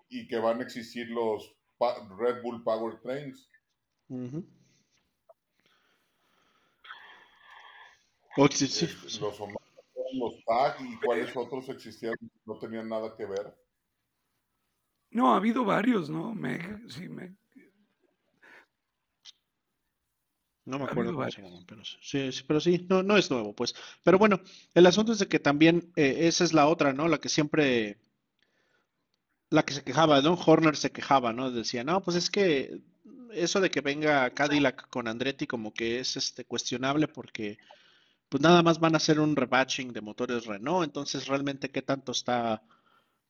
[0.08, 3.50] y que van a existir los Pa- Red Bull Power Trains.
[4.08, 4.46] ujú.
[8.38, 12.16] Oh, sí, sí, Este, los, los TAG y cuáles otros existían
[12.46, 13.54] no tenían nada que ver.
[15.12, 16.34] No, ha habido varios, ¿no?
[16.34, 17.36] Meg, sí, Meg.
[20.64, 23.30] No me acuerdo cómo se llaman, pero sí, sí, sí, pero sí, no, no es
[23.32, 23.74] nuevo, pues.
[24.04, 24.40] Pero bueno,
[24.74, 27.08] el asunto es de que también eh, esa es la otra, ¿no?
[27.08, 27.98] La que siempre,
[29.50, 30.36] la que se quejaba, ¿no?
[30.36, 31.52] Horner se quejaba, ¿no?
[31.52, 32.82] Decía, no, pues es que
[33.34, 37.58] eso de que venga Cadillac con Andretti como que es este cuestionable porque
[38.30, 42.12] pues nada más van a hacer un rebatching de motores Renault, entonces realmente qué tanto
[42.12, 42.64] está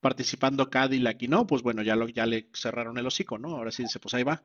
[0.01, 3.55] participando Cadillac y no, pues bueno, ya lo, ya le cerraron el hocico, ¿no?
[3.55, 4.43] Ahora sí dice, pues ahí va.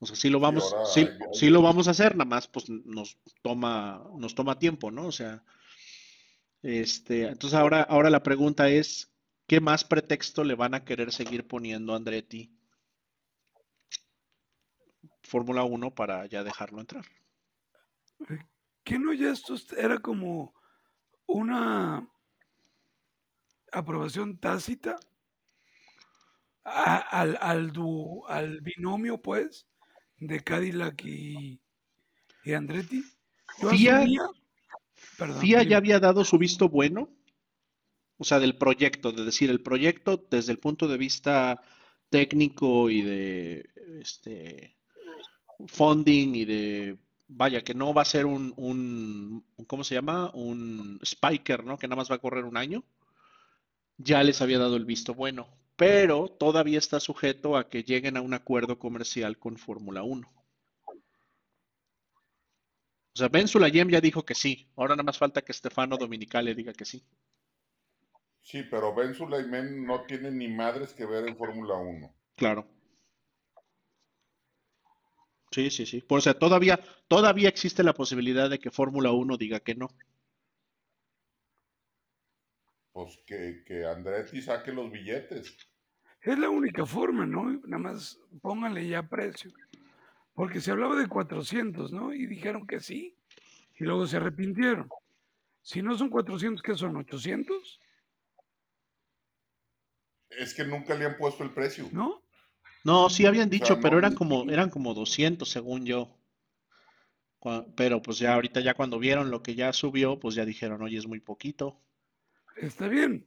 [0.00, 2.68] O sea, sí lo vamos, ahora sí, sí lo vamos a hacer, nada más pues
[2.68, 5.06] nos toma, nos toma tiempo, ¿no?
[5.06, 5.44] O sea,
[6.62, 9.14] este, entonces ahora, ahora la pregunta es,
[9.46, 12.50] ¿qué más pretexto le van a querer seguir poniendo a Andretti
[15.22, 17.04] Fórmula 1 para ya dejarlo entrar?
[18.84, 20.54] ¿Qué no ya esto era como
[21.26, 22.10] una
[23.72, 24.96] aprobación tácita
[26.64, 29.66] a- al, al, du- al binomio, pues,
[30.18, 31.60] de Cadillac y,
[32.44, 33.04] y Andretti?
[33.60, 34.22] Yo FIA asumía,
[35.18, 37.08] perdón, FIA ya había dado su visto bueno,
[38.18, 41.62] o sea, del proyecto, de decir, el proyecto desde el punto de vista
[42.10, 44.76] técnico y de este
[45.66, 50.30] funding y de, vaya, que no va a ser un, un, ¿cómo se llama?
[50.34, 51.78] Un spiker, ¿no?
[51.78, 52.84] Que nada más va a correr un año.
[54.02, 58.22] Ya les había dado el visto bueno, pero todavía está sujeto a que lleguen a
[58.22, 60.26] un acuerdo comercial con Fórmula 1.
[63.12, 64.70] O sea, Ben Sulayem ya dijo que sí.
[64.76, 67.04] Ahora nada más falta que Stefano Dominicale diga que sí.
[68.40, 72.14] Sí, pero Ben Sulayman no tiene ni madres que ver en Fórmula 1.
[72.36, 72.66] Claro.
[75.50, 76.00] Sí, sí, sí.
[76.00, 79.90] Por, o sea, todavía, todavía existe la posibilidad de que Fórmula 1 diga que no.
[82.92, 85.56] Pues que, que Andretti saque los billetes.
[86.22, 87.44] Es la única forma, ¿no?
[87.64, 89.50] Nada más pónganle ya precio.
[90.34, 92.12] Porque se hablaba de 400, ¿no?
[92.12, 93.16] Y dijeron que sí.
[93.78, 94.88] Y luego se arrepintieron.
[95.62, 96.96] Si no son 400, ¿qué son?
[96.96, 97.78] ¿800?
[100.30, 101.88] Es que nunca le han puesto el precio.
[101.92, 102.22] ¿No?
[102.84, 106.16] No, sí habían O sea, dicho, pero no- eran como, eran como 200 según yo.
[107.76, 110.98] Pero pues ya ahorita ya cuando vieron lo que ya subió, pues ya dijeron, oye,
[110.98, 111.80] es muy poquito.
[112.56, 113.26] Está bien.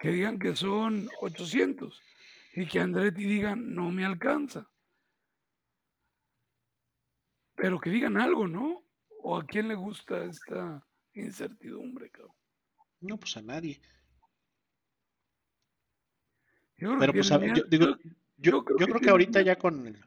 [0.00, 2.00] Que digan que son 800.
[2.54, 4.68] Y que Andretti diga, no me alcanza.
[7.54, 8.84] Pero que digan algo, ¿no?
[9.22, 12.34] ¿O a quién le gusta esta incertidumbre, cabrón?
[13.00, 13.80] No, pues a nadie.
[16.76, 17.86] Yo creo Pero que pues a- yo digo,
[18.38, 20.02] yo- creo yo que creo que ahorita ya con el...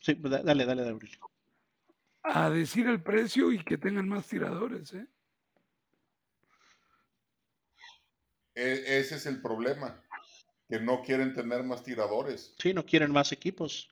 [0.00, 1.18] Sí, da- dale, dale, Aurelio.
[2.22, 5.06] a decir el precio y que tengan más tiradores, ¿eh?
[8.54, 10.00] E- ese es el problema.
[10.68, 12.54] Que no quieren tener más tiradores.
[12.58, 13.88] Sí, no quieren más equipos.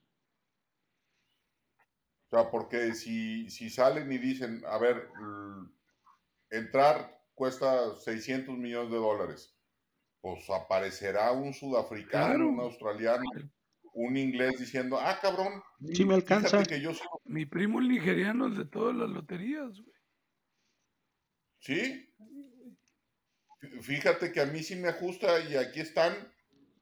[2.31, 5.09] O sea, porque si, si salen y dicen, a ver,
[6.51, 9.55] entrar cuesta 600 millones de dólares.
[10.22, 12.48] Pues aparecerá un sudafricano, Claro.
[12.48, 13.25] un australiano,
[13.94, 16.62] un inglés diciendo, ah, cabrón, Sí me alcanza.
[16.62, 19.96] que yo soy- Mi primo el nigeriano, el de todas las loterías, güey.
[21.59, 22.14] Sí.
[23.81, 26.14] Fíjate que a mí sí me ajusta y aquí están.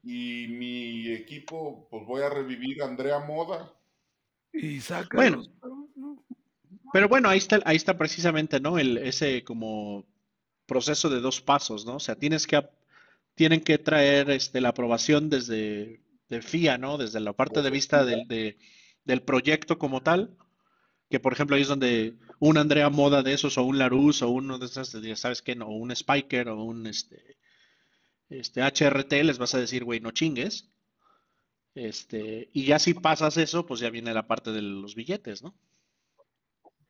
[0.03, 3.71] Y mi equipo, pues voy a revivir a Andrea Moda.
[4.51, 5.15] Y saca.
[5.15, 5.43] Bueno.
[6.93, 8.77] Pero bueno, ahí está, ahí está precisamente, ¿no?
[8.79, 10.05] El, ese como
[10.65, 11.95] proceso de dos pasos, ¿no?
[11.95, 12.61] O sea, tienes que,
[13.35, 16.97] tienen que traer este, la aprobación desde de FIA, ¿no?
[16.97, 18.57] Desde la parte de vista del, de-
[19.05, 20.37] del proyecto como tal,
[21.11, 24.29] que por ejemplo ahí es donde un Andrea Moda de esos, o un Larus, o
[24.31, 25.55] uno de esas, de- ¿sabes qué?
[25.55, 27.37] No, o un Spiker, o un este,
[28.29, 30.67] este HRT, les vas a decir, güey, no chingues.
[31.75, 35.53] Este, y ya si pasas eso, pues ya viene la parte de los billetes, ¿no?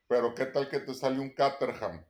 [0.08, 2.04] Pero qué tal que te sale un Caterham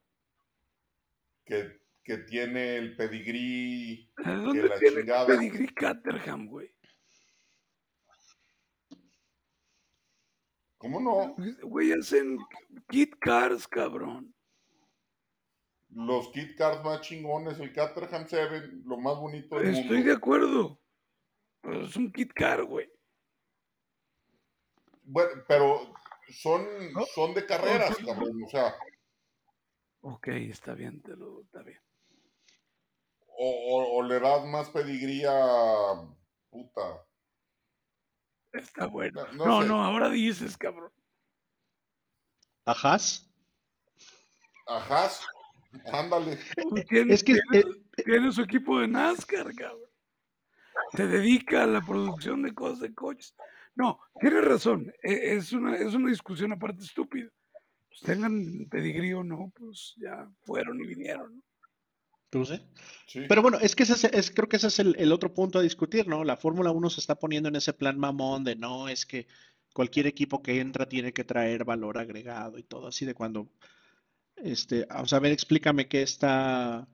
[1.45, 4.11] que, que tiene el pedigrí.
[4.17, 5.27] ¿De Que la tiene chingada.
[5.27, 6.71] Pedigree Caterham, güey?
[10.81, 11.35] ¿Cómo no?
[11.61, 12.37] Güey, hacen
[12.89, 14.33] kit cars, cabrón.
[15.93, 20.09] Los Kit Cars más chingones, el Caterham 7, lo más bonito del Estoy mundo.
[20.09, 20.79] de acuerdo.
[21.63, 22.89] Es un kit car, güey.
[25.03, 25.93] Bueno, pero
[26.29, 27.05] son, No.
[27.13, 28.07] son de carreras, No.
[28.07, 28.43] cabrón.
[28.45, 28.73] O sea,
[30.03, 31.79] Ok, está bien, te lo, está bien.
[33.27, 36.07] o, o- o le das más pedigrí a.
[36.49, 37.05] Puta.
[38.53, 39.25] Está bueno.
[39.33, 39.67] No, No, sé.
[39.67, 40.91] no, ahora dices, cabrón.
[42.65, 42.97] Ajá.
[44.67, 45.09] Ajá.
[45.93, 46.37] Ándale.
[46.89, 47.65] Tiene, Es que tiene,
[47.97, 49.79] eh, tiene su equipo de NASCAR, cabrón.
[50.95, 53.33] Se dedica a la producción de cosas de coches.
[53.75, 54.91] No, tienes razón.
[55.01, 57.29] e- Es una, es una discusión aparte estúpida.
[57.87, 61.37] Pues tengan pedigrí o no, pues ya fueron y vinieron.
[61.37, 61.43] ¿no?
[62.45, 62.61] Sé.
[63.07, 63.21] Sí.
[63.27, 65.59] Pero bueno, es que ese es, es- creo que ese es el, el otro punto
[65.59, 66.23] a discutir, ¿no?
[66.23, 69.27] La Fórmula 1 se está poniendo en ese plan mamón de no, es que
[69.73, 73.49] cualquier equipo que entra tiene que traer valor agregado y todo así de cuando,
[74.37, 76.87] este, o sea, a ver, explícame qué está,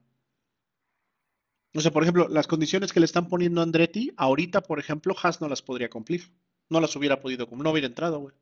[1.73, 5.15] o sea, por ejemplo, las condiciones que le están poniendo a Andretti, ahorita, por ejemplo,
[5.21, 6.29] Haas no las podría cumplir,
[6.69, 8.35] no las hubiera podido, cum- no hubiera entrado, güey.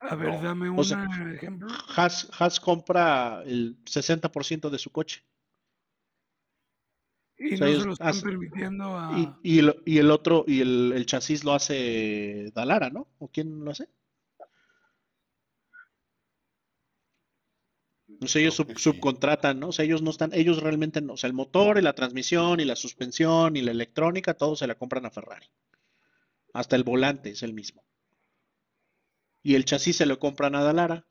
[0.00, 0.42] A ver, No.
[0.42, 1.04] dame un O sea,
[1.34, 1.68] ejemplo.
[1.96, 5.24] Haas, Haas compra el 60% de su coche.
[7.38, 9.36] Y o sea, no ellos se lo están hacen- permitiendo a...
[9.42, 13.08] Y, y el, y el otro, y el, el chasis lo hace Dalara, ¿no?
[13.18, 13.88] ¿O quién lo hace?
[18.20, 19.68] No sé, ellos sub- subcontratan, ¿no?
[19.68, 22.60] O sea, ellos no están, ellos realmente no, o sea, el motor y la transmisión
[22.60, 25.46] y la suspensión y la electrónica, todo se la compran a Ferrari.
[26.54, 27.82] Hasta el volante es el mismo.
[29.46, 31.06] Y el chasis se lo compran a Dalara.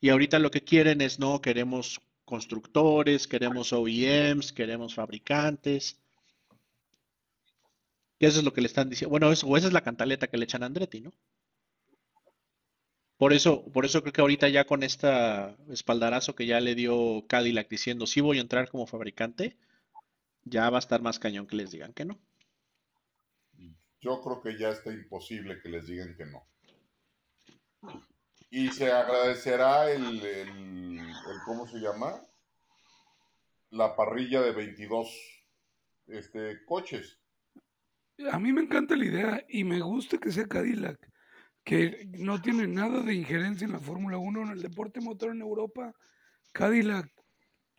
[0.00, 6.00] Y ahorita lo que quieren es, no, queremos constructores, queremos OEMs, queremos fabricantes.
[8.18, 9.10] Y eso es lo que le están diciendo.
[9.10, 11.12] Bueno, eso, o esa es la cantaleta que le echan a Andretti, ¿no?
[13.18, 17.24] Por eso, por eso creo que ahorita ya con esta espaldarazo que ya le dio
[17.28, 19.56] Cadillac diciendo sí voy a entrar como fabricante,
[20.42, 22.18] ya va a estar más cañón que les digan que no.
[24.00, 26.48] Yo creo que ya está imposible que les digan que no.
[28.50, 31.12] Y se agradecerá el, el- el-
[31.44, 32.14] ¿cómo se llama?
[33.70, 35.08] La parrilla de 22
[36.06, 37.18] este, coches.
[38.30, 41.10] A mí me encanta la idea y me gusta que sea Cadillac,
[41.64, 45.40] que no tiene nada de injerencia en la Fórmula 1, en el deporte motor en
[45.40, 45.92] Europa.
[46.52, 47.10] Cadillac,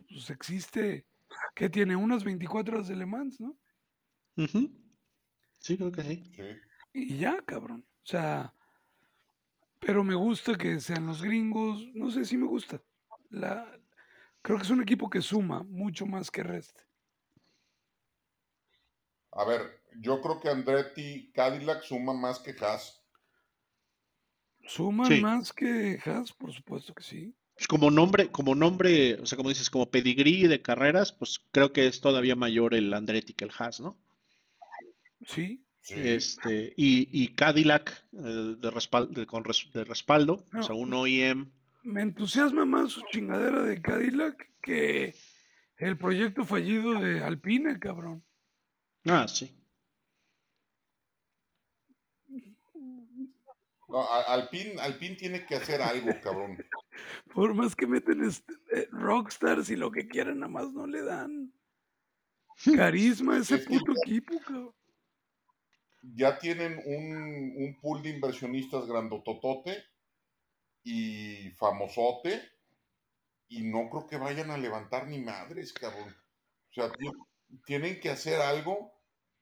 [0.09, 1.05] pues existe,
[1.53, 3.57] que tiene unas 24 horas de Le Mans, ¿no?
[5.59, 6.31] Sí, creo que sí.
[6.35, 6.43] Sí.
[6.93, 7.85] Y ya, cabrón.
[8.03, 8.53] O sea,
[9.85, 12.81] pero me gusta que sean los gringos, no sé si me gusta.
[13.29, 13.79] La,
[14.41, 16.81] creo que es un equipo que suma mucho más que reste.
[19.31, 23.05] A ver, yo creo que Andretti Cadillac suma más que Haas.
[24.65, 25.21] Suman Sí.
[25.21, 27.35] más que Haas, por supuesto que sí.
[27.55, 31.71] Pues como nombre, como nombre, o sea, como dices, como pedigrí de carreras, pues creo
[31.73, 33.97] que es todavía mayor el Andretti que el Haas, ¿no?
[35.25, 35.93] Sí, Sí.
[35.97, 38.17] Este, y, y Cadillac eh,
[38.57, 41.51] de, respal- de- con res- de respaldo, o sea, un OEM.
[41.83, 45.13] me entusiasma más su chingadera de Cadillac que
[45.77, 48.23] el proyecto fallido de Alpine, cabrón.
[49.05, 49.55] Ah, sí.
[53.87, 56.57] No, Alpine, Alpine tiene que hacer algo, cabrón.
[57.35, 61.03] Por más que meten este, eh, rockstars y lo que quieran, nada más no le
[61.03, 61.53] dan
[62.75, 64.73] carisma a ese Es que- puto equipo, cabrón.
[66.13, 69.83] Ya tienen un, un pool de inversionistas grandototote
[70.83, 72.41] y famosote
[73.47, 76.15] y no creo que vayan a levantar ni madres, cabrón.
[76.69, 76.91] O sea,
[77.65, 78.91] tienen que hacer algo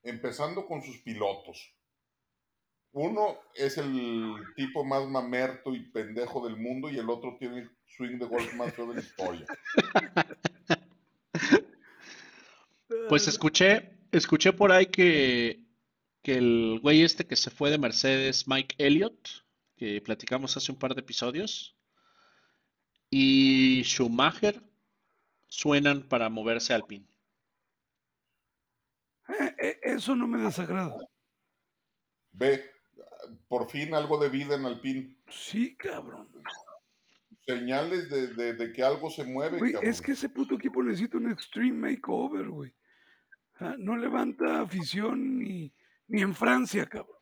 [0.04, 1.74] empezando con sus pilotos.
[2.92, 7.72] Uno es el tipo más mamerto y pendejo del mundo y el otro tiene el
[7.88, 9.46] swing de golf más feo de la historia.
[13.10, 15.63] Pues escuché, escuché por ahí que,
[16.24, 19.30] que el güey este que se fue de Mercedes, Mike Elliott,
[19.76, 21.76] que platicamos hace un par de episodios,
[23.10, 24.64] y Schumacher
[25.48, 27.08] suenan para moverse al pin.
[29.28, 30.98] Eh, eh, eso no me desagrada.
[32.32, 32.72] Ve,
[33.48, 35.18] por fin algo de vida en Alpine.
[35.30, 36.30] Sí, cabrón.
[37.46, 39.60] Señales de, que algo se mueve.
[39.82, 42.74] es que ese puto equipo necesita un extreme makeover, güey.
[43.78, 45.74] no levanta afición ni,
[46.14, 47.18] ni en Francia, cabrón.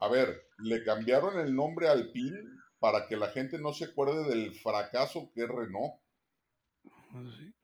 [0.00, 2.42] A ver, le cambiaron el nombre a Alpine
[2.78, 5.94] para que la gente no se acuerde del fracaso que es Renault.
[6.84, 7.54] Ah, ¿Sí?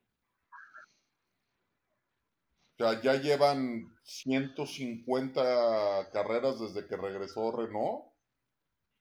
[2.79, 8.07] O sea, ya llevan 150 carreras desde que regresó Renault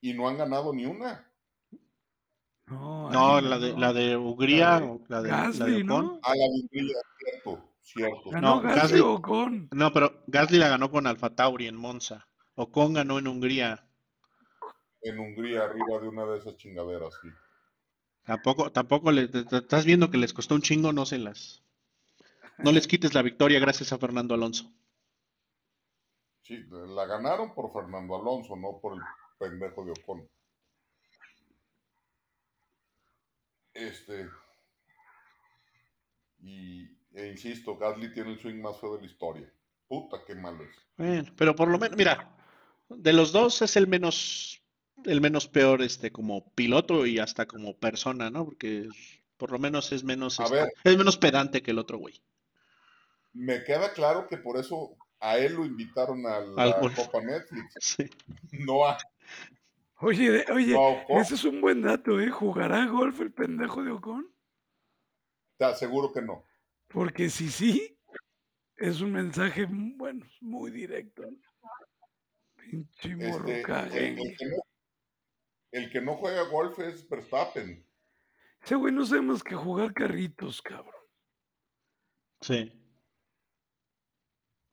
[0.02, 1.32] y no han ganado ni una.
[2.66, 6.20] No, la, de, la de Hungría, la de, Gasly, ¿no?
[6.24, 8.32] Ah, la de Hungría, cierto, cierto.
[8.40, 9.70] no, Gasly, Ocon.
[9.72, 12.28] No, pero Gasly la ganó con Alfa Tauri en Monza.
[12.56, 13.88] Ocon ganó en Hungría.
[15.02, 17.30] En Hungría, arriba de una de esas chingaderas, sí.
[18.24, 21.64] Tampoco, tampoco le, estás viendo que les costó un chingo, no se las.
[22.58, 24.70] No les quites la victoria gracias a Fernando Alonso.
[26.42, 29.02] Sí, la ganaron por Fernando Alonso, no por el
[29.38, 30.30] pendejo de Ocon.
[33.74, 34.30] Este.
[36.40, 39.52] Y, e insisto, Gasly tiene el swing más feo de la historia.
[39.88, 40.76] Puta, qué malo es.
[40.98, 42.36] Bueno, pero por lo menos, mira,
[42.90, 44.62] de los dos es el menos,
[45.06, 48.46] el menos peor, este, como piloto y hasta como persona, ¿no?
[48.46, 48.88] Porque
[49.38, 52.22] por lo menos es menos, este, es menos pedante que el otro güey
[53.38, 57.98] me queda claro que por eso a él lo invitaron a la Copa Netflix.
[58.52, 58.98] No a.
[60.00, 60.76] Oye, oye,
[61.10, 62.30] ese es un buen dato, ¿eh?
[62.30, 64.32] ¿Jugará golf el pendejo de Ocon?
[65.58, 66.44] Te aseguro que no.
[66.98, 67.96] Porque si sí,
[68.76, 71.22] es un mensaje, bueno, muy directo.
[72.56, 74.56] Pinche este, el, que no,
[75.74, 77.86] el que no juega golf es Verstappen.
[78.64, 80.96] Ese güey no sabemos que jugar carritos, cabrón.
[82.42, 82.74] Sí.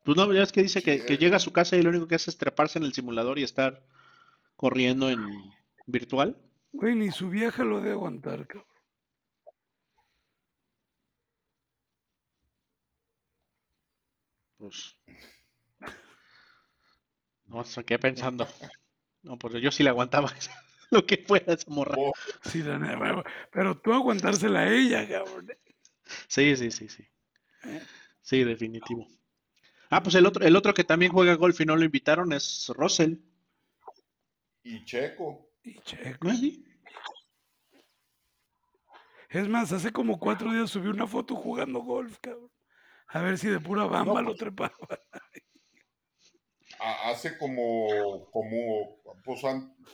[0.02, 2.14] Pues no, ya es que dice que, llega a su casa y lo único que
[2.14, 3.84] hace es treparse en el simulador y estar
[4.56, 5.28] corriendo en
[5.86, 6.40] virtual.
[6.72, 8.73] Güey, ni su vieja lo de aguantar, cabrón.
[14.64, 14.96] Pues.
[17.44, 18.48] No, se quedé pensando.
[19.22, 20.32] No, porque yo sí le aguantaba
[20.90, 21.94] lo que fuera esa morra.
[21.98, 22.12] Oh.
[22.44, 22.64] Sí,
[23.52, 25.52] pero tú aguantársela a ella, cabrón.
[26.28, 27.06] Sí, sí, sí, sí.
[27.64, 27.82] Eh.
[28.22, 29.06] Sí, definitivo.
[29.90, 32.72] Ah, pues el otro, el otro que también juega golf y no lo invitaron es
[32.74, 33.16] Russell.
[34.62, 35.50] Y Checo.
[35.62, 36.28] Y Checo.
[39.28, 42.53] Es más, hace como cuatro días subí una foto jugando golf, cabrón.
[43.14, 44.74] A ver si de pura bamba lo pues, trepaba.
[47.04, 49.40] Hace como, como pues,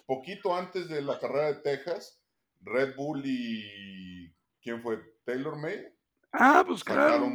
[0.07, 2.21] poquito antes de la carrera de Texas,
[2.61, 4.99] Red Bull y ¿quién fue?
[5.25, 5.87] Taylor May.
[6.33, 7.31] Ah, pues claro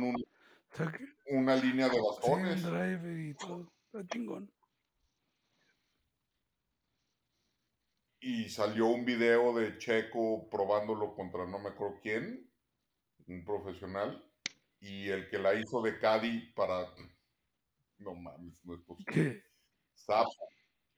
[1.27, 2.61] una línea de bastones.
[2.61, 3.71] y todo.
[4.07, 4.51] chingón.
[8.19, 12.51] Y salió un video de Checo probándolo contra no me acuerdo quién,
[13.27, 14.27] un profesional,
[14.79, 16.87] y el que la hizo de Caddy para.
[17.97, 19.43] No mames, no es posible.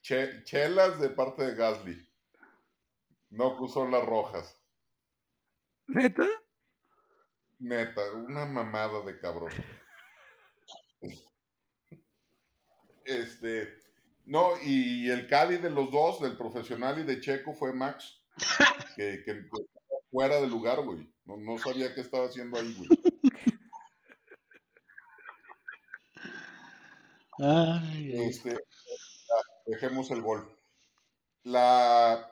[0.03, 0.43] ¿Qué?
[0.43, 2.07] chelas de parte de Gasly.
[3.29, 4.57] No cruzó las rojas.
[5.87, 6.25] ¿Neta?
[7.59, 9.51] Neta, una mamada de cabrón.
[13.03, 13.73] Este,
[14.25, 18.21] no, y el Cadi de los dos, del profesional y de Checo, fue Max.
[18.95, 19.47] Que, que,
[20.09, 21.07] fuera de lugar, güey.
[21.25, 22.89] No, sabía qué estaba haciendo ahí, güey.
[27.39, 28.57] este,
[29.65, 30.49] dejemos el gol.
[31.43, 32.31] La,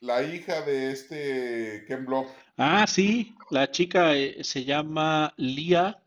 [0.00, 2.28] la hija de este Ken Block.
[2.56, 6.02] Ah, sí, la chica eh, se llama Lia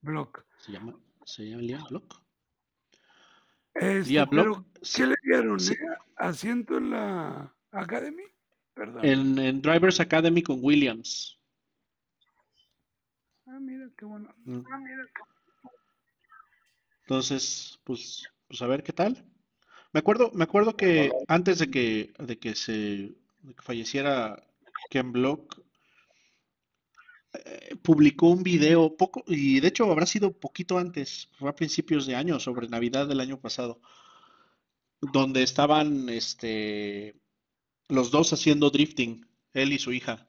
[0.00, 0.44] Block.
[0.58, 2.22] ¿Se llama, se llama Lia Block?
[3.74, 4.64] Este, pero,
[4.94, 5.58] ¿Qué le dieron?
[5.60, 5.76] Eh?
[6.16, 8.22] ¿Asiento en la Academy?
[8.72, 9.04] Perdón.
[9.04, 11.38] En, Drivers Academy con Williams.
[13.46, 14.32] Ah, mira, qué bueno.
[14.44, 14.62] Mm.
[14.70, 15.04] Ah, mira.
[17.04, 19.24] Entonces, pues, pues a ver qué tal.
[19.92, 22.72] Me acuerdo, me acuerdo que antes de que, de que se
[23.42, 24.42] de que falleciera
[24.90, 25.60] Ken Block
[27.34, 32.06] eh, publicó un video poco, y de hecho habrá sido poquito antes, fue a principios
[32.06, 33.80] de año, sobre Navidad del año pasado,
[35.12, 37.20] donde estaban este,
[37.88, 40.28] los dos haciendo drifting, él y su hija.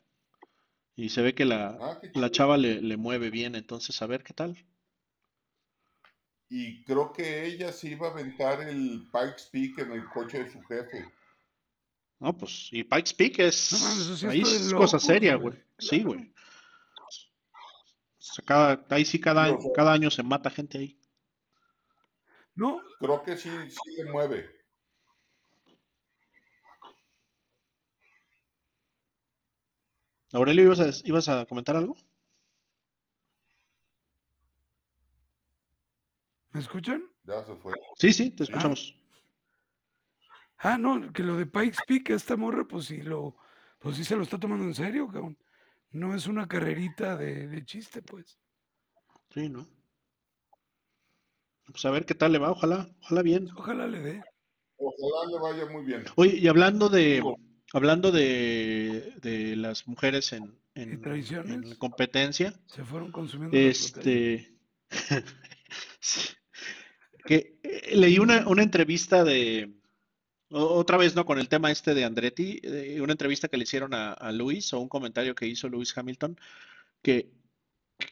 [0.96, 4.24] Y se ve que la, Ah, la chava le, le mueve bien, entonces a ver
[4.24, 4.58] qué tal.
[6.50, 10.52] Y creo que ella se iba a aventar el Pikes Peak en el coche de
[10.52, 11.12] su jefe.
[12.20, 15.62] No, pues, y Pikes Peak es, No sí ahí es cosa seria, güey.
[15.80, 16.32] Sí, güey.
[17.00, 21.00] O sea, cada- ahí sí cada, Sí, o sea- cada año se mata gente ahí.
[22.56, 24.50] No, Creo que sí, sí le mueve.
[30.34, 31.96] Aurelio, ¿ibas a, ibas a comentar algo?
[36.56, 37.04] ¿Me escuchan?
[37.26, 37.74] Ya se fue.
[37.98, 38.98] Sí, sí, te escuchamos.
[40.60, 43.36] Ah, no, que lo de Pikes Peak, esta morra, pues sí, lo,
[43.78, 45.38] pues sí se lo está tomando en serio, cabrón.
[45.92, 48.40] No es una carrerita de, de chiste, pues.
[49.34, 49.68] Sí, ¿no?
[51.66, 53.50] Pues a ver qué tal le va, ojalá, ojalá bien.
[53.58, 54.24] Ojalá le dé.
[54.78, 56.06] Ojalá le vaya muy bien.
[56.16, 57.36] Oye, y hablando de, Digo,
[57.74, 64.58] hablando de, de las mujeres en, en, en la competencia, Se fueron consumiendo este,
[67.26, 69.74] que eh, leí una, una entrevista de,
[70.50, 71.26] otra vez, ¿no?
[71.26, 74.80] Con el tema este de Andretti, eh, una entrevista que le hicieron a, Luis o
[74.80, 76.40] un comentario que hizo Luis Hamilton,
[77.02, 77.32] que,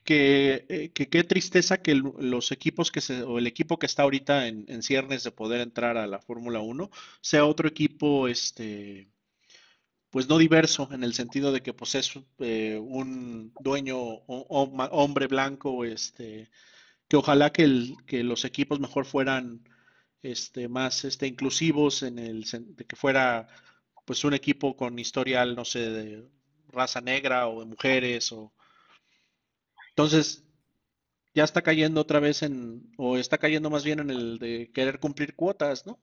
[0.04, 4.48] que, eh, qué tristeza que los equipos que se, o el equipo que está ahorita
[4.48, 6.90] en, en ciernes de poder entrar a la Fórmula 1
[7.22, 9.10] sea otro equipo, este,
[10.14, 13.98] pues no diverso, en el sentido de que pues es eh, un dueño
[14.28, 16.52] hombre blanco, este,
[17.14, 19.70] que ojalá que, el- que los equipos mejor fueran
[20.24, 22.44] este, más este, inclusivos en el
[22.80, 23.48] de que fuera
[24.06, 26.28] pues un equipo con historial, no sé, de
[26.70, 28.52] raza negra o de mujeres o
[29.90, 30.44] entonces
[31.36, 35.00] ya está cayendo otra vez en, o está cayendo más bien en el de querer
[35.00, 36.00] cumplir cuotas, ¿no?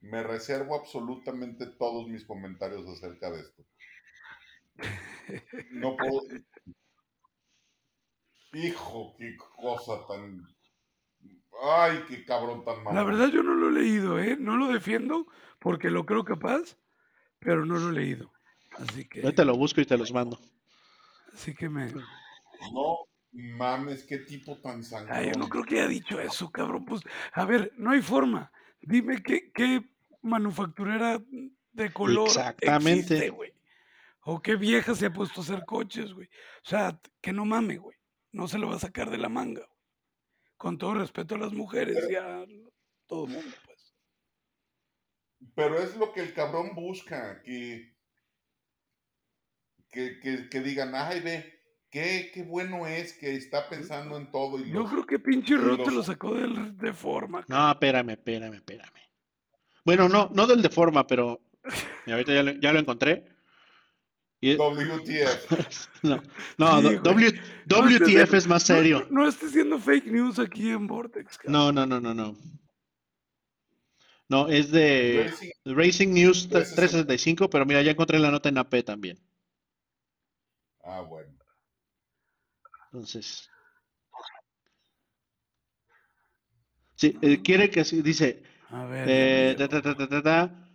[0.00, 3.62] me reservo absolutamente todos mis comentarios acerca de esto.
[5.70, 6.22] No puedo.
[8.56, 10.46] Hijo, qué cosa tan.
[11.62, 12.96] Ay, qué cabrón tan malo.
[12.96, 14.36] La verdad yo no lo he leído, ¿eh?
[14.38, 15.26] No lo defiendo
[15.58, 16.76] porque lo creo capaz,
[17.38, 18.32] pero no lo he leído.
[18.78, 20.38] Así que, Yo te lo busco y te los mando.
[21.34, 21.92] así que me...
[22.72, 22.98] No
[23.32, 25.16] mames, qué tipo tan sangrón.
[25.16, 26.84] Ay, yo no creo que haya dicho eso, cabrón.
[26.86, 27.02] Pues,
[27.32, 28.50] a ver, no hay forma.
[28.80, 29.84] Dime qué, qué
[30.22, 31.22] manufacturera
[31.72, 33.00] de color Exactamente.
[33.00, 33.52] existe, güey.
[34.22, 36.26] O qué vieja se ha puesto a hacer coches, güey.
[36.26, 37.96] O sea, que no mame, güey.
[38.32, 39.66] No se lo va a sacar de la manga.
[40.56, 42.44] Con todo respeto a las mujeres y a
[43.06, 43.94] todo el mundo, pues.
[45.54, 47.94] Pero es lo que el cabrón busca, que,
[49.90, 51.60] que, que, que digan, ay, ve,
[51.90, 54.58] qué, qué bueno es que está pensando en todo.
[54.58, 57.44] Y Yo los- creo que pinche Rote los- lo sacó del- de forma.
[57.48, 59.00] No, espérame, espérame, espérame.
[59.84, 61.40] Bueno, no, no del de forma, pero
[62.06, 63.35] y ahorita ya lo, ya lo encontré.
[64.40, 65.50] Y- WTF.
[66.02, 66.22] no,
[66.58, 66.96] no, Sí.
[67.02, 69.06] W- WTF es más serio.
[69.10, 71.52] No, no estés haciendo fake news aquí en Vortex, cabrón.
[71.52, 72.36] No, no, no, no, no.
[74.28, 76.76] No, es de Racing- Racing News 365.
[76.76, 79.18] 365, pero mira, ya encontré la nota en AP también.
[80.84, 81.32] Ah, bueno.
[82.92, 83.48] Entonces.
[86.94, 89.06] Sí, eh, quiere que sí, dice, A ver.
[89.08, 90.65] eh, ta, ta, ta,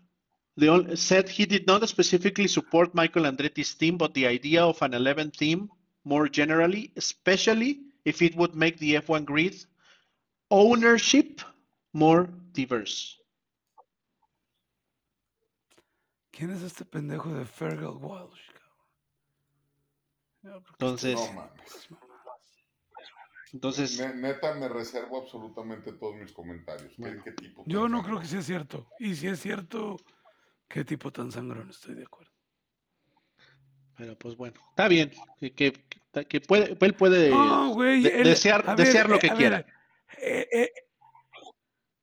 [0.60, 4.94] ol- said he did not specifically support Michael Andretti's team, but the idea of an
[4.94, 5.70] 11 team
[6.04, 9.56] more generally, especially if it would make the F1 grid
[10.50, 11.42] ownership
[11.94, 13.18] more diverse.
[16.32, 18.88] ¿Quién es este pendejo de Fergal Walsh, cabrón?
[20.44, 21.62] Yo creo que Entonces, No mames.
[21.68, 22.64] estas mamadas.
[23.54, 26.92] entonces, Ne- Neta, me reservo absolutamente todos mis comentarios.
[26.96, 27.24] ¿Qué, Bueno.
[27.24, 28.88] qué tipo Yo no creo que sea cierto.
[29.00, 29.98] Y si es cierto,
[30.74, 32.32] qué tipo tan sangrón, estoy de acuerdo.
[33.98, 35.74] pero pues bueno, está bien, que, que,
[36.28, 38.02] que puede, él puede No, güey.
[38.04, 39.58] de- el- desear, ver, desear lo eh, que quiera.
[39.58, 39.68] ver,
[40.18, 40.72] eh, eh,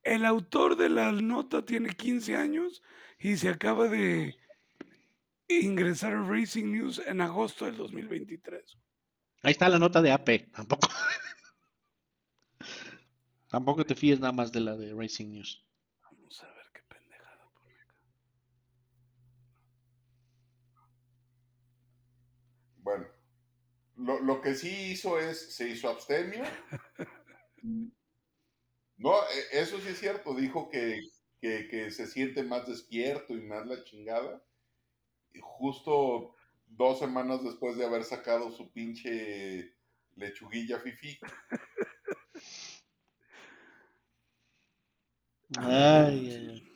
[0.04, 2.82] el autor de la nota tiene 15 años
[3.18, 4.36] y se acaba de
[5.48, 8.76] ingresar a Racing News en agosto del 2023.
[9.42, 10.88] Ahí está la nota de AP, tampoco.
[13.48, 15.64] Tampoco te fíes nada más de la de Racing News.
[16.02, 17.48] Vamos a ver qué pendejada.
[17.54, 17.94] pone acá.
[22.82, 23.06] Bueno,
[23.98, 26.44] lo, lo que sí hizo es, se hizo abstemio.
[28.98, 31.00] No, e- eso sí es cierto, dijo que,
[31.40, 34.42] que, que se siente más despierto y más la chingada.
[35.40, 36.34] justo
[36.66, 39.74] dos semanas después de haber sacado su pinche
[40.16, 41.18] lechuguilla fifi.
[45.56, 46.67] Ay, ay, ay.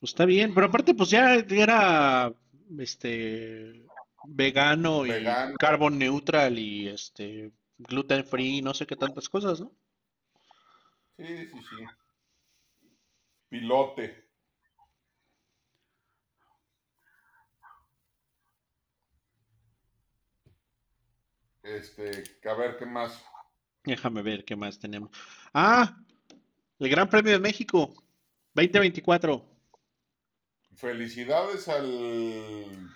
[0.00, 2.32] Pues está bien, pero aparte pues ya era
[2.78, 3.84] este
[4.24, 5.56] vegano y Vegano.
[5.58, 9.72] carbon neutral y este gluten free, no sé qué tantas cosas, ¿no?
[11.16, 11.84] Sí, sí, sí.
[13.48, 14.28] Pilote.
[21.62, 23.20] Este, a ver qué más.
[23.84, 25.10] Déjame ver qué más tenemos.
[25.52, 25.96] Ah,
[26.78, 27.92] el Gran Premio de México
[28.54, 29.47] 2024.
[30.78, 32.88] Felicidades al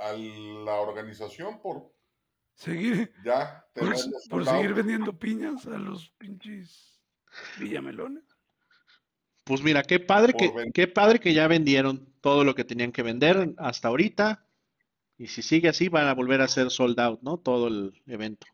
[0.00, 1.92] a la organización por
[2.54, 3.94] Seguir, ya por,
[4.28, 7.00] por seguir vendiendo piñas a los pinches
[7.58, 8.24] villamelones.
[9.44, 12.64] Pues mira, qué padre Por que, ven- qué padre que ya vendieron todo lo que
[12.64, 14.46] tenían que vender hasta ahorita.
[15.16, 17.38] Y si sigue así, van a volver a ser sold out, ¿no?
[17.38, 18.48] Todo el evento.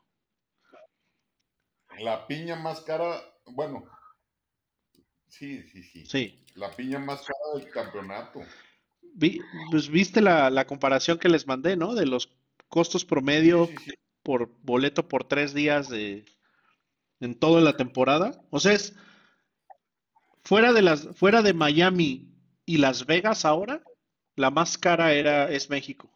[2.01, 3.89] La piña más cara, bueno,
[5.29, 6.07] sí, sí, sí.
[6.07, 6.45] Sí.
[6.55, 8.41] La piña más cara del campeonato.
[9.15, 11.95] Vi- pues viste la, la comparación que les mandé, ¿no?
[11.95, 12.31] De los
[12.69, 13.95] costos promedio Sí, sí, sí.
[14.23, 16.25] por boleto por tres días de,
[17.21, 18.43] en toda la temporada.
[18.51, 18.95] O sea, es
[20.45, 22.33] fuera de las, fuera de Miami
[22.65, 23.83] y Las Vegas ahora,
[24.35, 26.11] la más cara era, es México.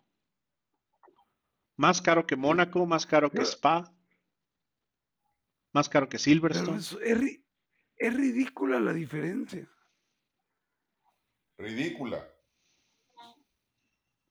[1.76, 3.90] Más caro que Mónaco, más caro que Spa,
[5.72, 6.78] más caro que Silverstone.
[6.78, 6.96] es,
[8.00, 9.68] es ridícula la diferencia.
[11.58, 12.26] Ridícula.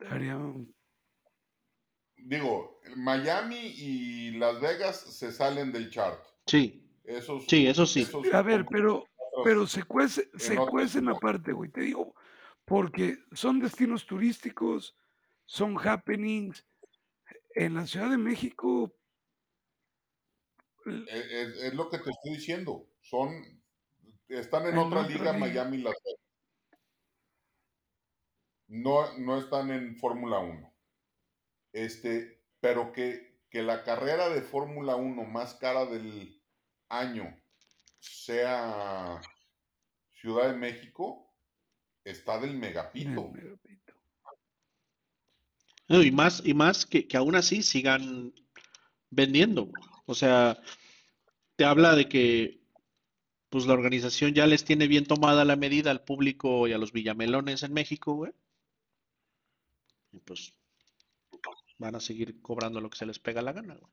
[0.09, 0.39] Haría-
[2.17, 6.19] Digo, Miami y Las Vegas se salen del chart.
[6.47, 8.01] Sí, Esos, sí, eso sí.
[8.01, 9.05] esos A ver, pero,
[9.43, 11.69] pero se cuece, se cuecen aparte, güey.
[11.71, 12.15] Te digo,
[12.65, 14.97] porque son destinos turísticos,
[15.45, 16.65] son happenings.
[17.55, 18.91] En la Ciudad de México,
[20.85, 22.87] es, es- es lo que te estoy diciendo.
[23.01, 23.58] Son,
[24.29, 25.33] están en, En otra, liga, liga.
[25.33, 26.19] Miami y Las Vegas.
[28.67, 30.73] No, no están en Fórmula 1.
[31.73, 36.39] Este, pero que, que la carrera de Fórmula 1 más cara del
[36.89, 37.35] año
[37.99, 39.19] sea
[40.11, 41.33] Ciudad de México,
[42.03, 43.33] está del megapito.
[45.87, 48.33] No, y más, y más que, que aún así sigan
[49.09, 49.71] vendiendo.
[50.05, 50.61] O sea,
[51.55, 52.58] te habla de que
[53.49, 56.93] pues la organización ya les tiene bien tomada la medida al público y a los
[56.93, 58.31] villamelones en México, güey.
[60.11, 60.53] Y pues
[61.77, 63.91] van a seguir cobrando lo que se les pega la gana, güey.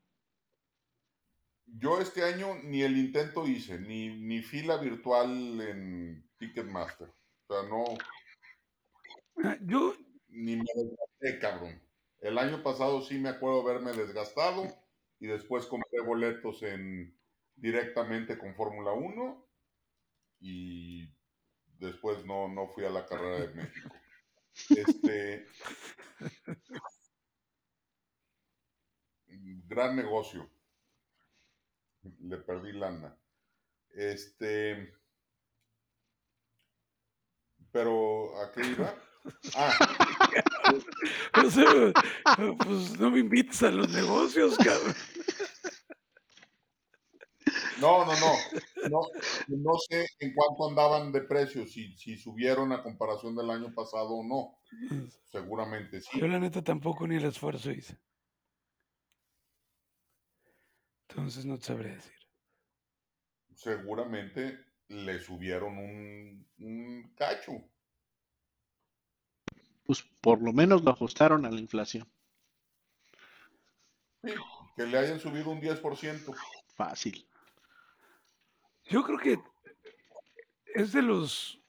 [1.65, 7.09] Yo este año ni el intento hice, ni, ni fila virtual en Ticketmaster.
[7.47, 7.97] O sea, no,
[9.65, 9.93] Yo,
[10.29, 11.81] ni me desgasté, cabrón.
[12.19, 14.65] El año pasado sí me acuerdo haberme desgastado
[15.19, 17.17] y después compré boletos en
[17.55, 19.46] directamente con Fórmula 1
[20.39, 21.09] y
[21.79, 23.95] después no, no fui a la carrera de México.
[24.69, 25.45] Este
[29.67, 30.49] gran negocio.
[32.21, 33.15] Le perdí lana.
[33.91, 34.97] Este
[37.71, 38.95] pero ¿a qué iba?
[39.55, 39.71] Ah,
[42.65, 44.95] pues no me invites a los negocios, cabrón.
[47.79, 48.89] No, no, no.
[48.89, 49.01] No,
[49.47, 54.09] no sé en cuánto andaban de precio, si, si subieron a comparación del año pasado
[54.09, 54.59] o no.
[55.31, 56.19] Seguramente sí.
[56.19, 57.97] Yo la neta tampoco ni el esfuerzo hice.
[61.09, 62.13] Entonces no te sabré decir.
[63.55, 64.59] Seguramente
[64.89, 67.53] le subieron un, un cacho.
[69.83, 72.07] Pues por lo menos lo ajustaron a la inflación.
[74.23, 74.33] Sí,
[74.75, 76.35] que le hayan subido un 10%.
[76.75, 77.27] Fácil.
[78.89, 79.39] Yo creo que
[80.73, 81.61] es de los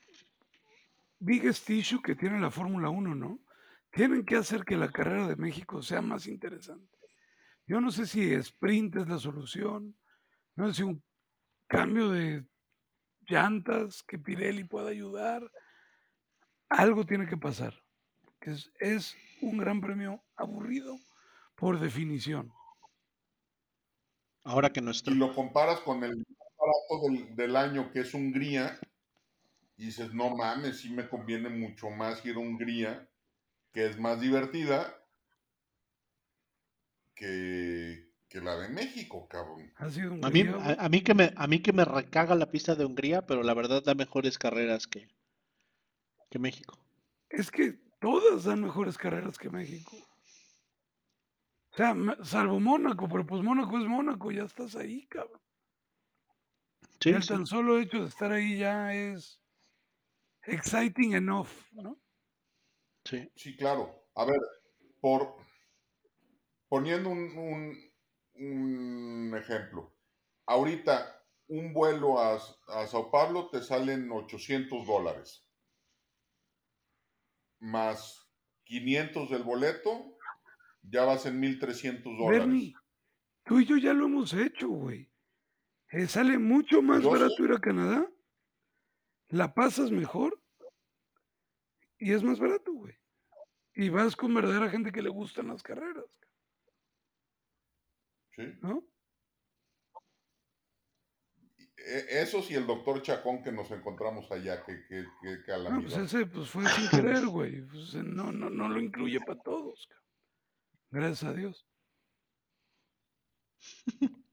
[1.19, 3.41] biggest issue que tiene la Fórmula 1, ¿no?
[3.91, 6.97] Tienen que hacer que la carrera de México sea más interesante.
[7.67, 9.97] Yo no sé si sprint es la solución,
[10.55, 11.03] no sé si un
[11.67, 12.47] cambio de
[13.27, 15.51] llantas que Pirelli pueda ayudar.
[16.69, 17.75] Algo tiene que pasar.
[18.41, 20.97] Que es, es un gran premio aburrido
[21.57, 22.53] por definición.
[24.45, 26.25] Ahora que Y nuestro, lo comparas con el
[26.69, 28.79] barato del, del año, que es Hungría,
[29.77, 33.09] y dices, no mames, sí me conviene mucho más ir a Hungría,
[33.73, 34.95] que es más divertida
[37.15, 39.73] que, que la de México, cabrón.
[39.77, 42.35] Ha sido un A mí, a, a mí que me, a mí que me recaga
[42.35, 45.09] la pista de Hungría, pero la verdad da mejores carreras que,
[46.31, 46.79] que México.
[47.31, 49.97] Es que todas dan mejores carreras que México.
[51.73, 51.95] O sea,
[52.25, 55.41] salvo Mónaco, pero pues Mónaco es Mónaco, ya estás ahí, cabrón.
[57.01, 57.29] Sí, el sí.
[57.29, 59.41] tan solo hecho de estar ahí ya es
[60.45, 62.01] exciting enough, ¿no?
[63.05, 63.31] sí.
[63.37, 64.09] Sí, claro.
[64.15, 64.41] A ver,
[65.01, 65.37] por
[66.69, 67.89] poniendo un, un-
[68.35, 69.97] un ejemplo.
[70.47, 72.35] Ahorita, un vuelo a,
[72.69, 75.47] a Sao Paulo te salen 800 dólares.
[77.61, 78.31] Más
[78.65, 80.17] 500 del boleto,
[80.83, 82.41] ya vas en 1300 dólares.
[82.47, 82.75] Bernie,
[83.45, 85.11] tú y yo ya lo hemos hecho, güey.
[85.91, 87.45] Eh, sale mucho más barato sí.
[87.45, 88.07] ir a Canadá,
[89.29, 90.43] la pasas mejor
[91.99, 92.95] y es más barato, güey.
[93.75, 96.05] Y vas con verdadera gente que le gustan las carreras,
[98.37, 98.43] ¿sí?
[98.61, 98.85] ¿no?
[101.77, 105.47] E- Esos y el doctor Chacón que nos encontramos allá, que, que, que, que No,
[105.47, 105.91] calamidad.
[105.91, 107.63] pues ese pues fue sin querer, güey.
[107.63, 109.87] Pues, eh, no, no, no lo incluye para todos.
[109.89, 110.05] cabrón.
[110.91, 111.67] Gracias a Dios.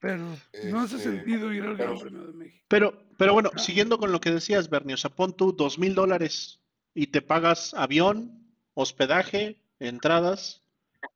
[0.00, 2.64] Pero no hace Este, sentido ir al Gran Premio de México.
[2.68, 3.58] Pero, pero bueno, Ah.
[3.58, 6.60] siguiendo con lo que decías, Bernie, o sea, pon tú dos mil dólares
[6.94, 10.62] y te pagas avión, hospedaje, entradas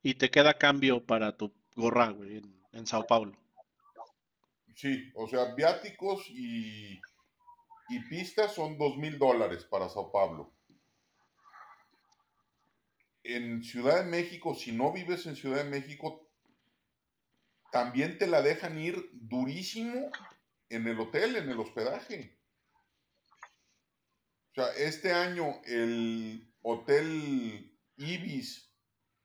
[0.03, 3.37] y te queda cambio para tu gorra, güey, en, en Sao Paulo.
[4.75, 7.01] Sí, o sea, viáticos y,
[7.89, 10.53] y pistas son dos mil dólares para Sao Paulo.
[13.25, 16.22] En Ciudad de México, si no vives en Ciudad de México,
[17.73, 20.11] también te la dejan ir durísimo
[20.69, 22.39] en el hotel, en el hospedaje.
[24.51, 28.71] O sea, este año el hotel Ibis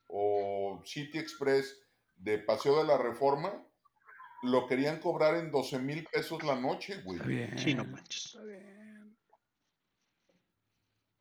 [0.07, 1.77] o City Express
[2.15, 3.67] de Paseo de la Reforma
[4.43, 7.17] lo querían cobrar en 12 mil pesos la noche, güey.
[7.17, 7.57] Está bien.
[7.57, 8.27] Sí, no manches.
[8.27, 9.17] Está bien.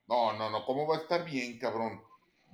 [0.07, 2.06] No, no, no, ¿cómo va a estar bien, cabrón?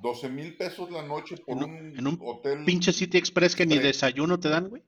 [0.03, 2.65] 12 mil pesos la noche por En un, en un hotel.
[2.65, 4.83] Pinche City Express que ni desayuno te dan, güey.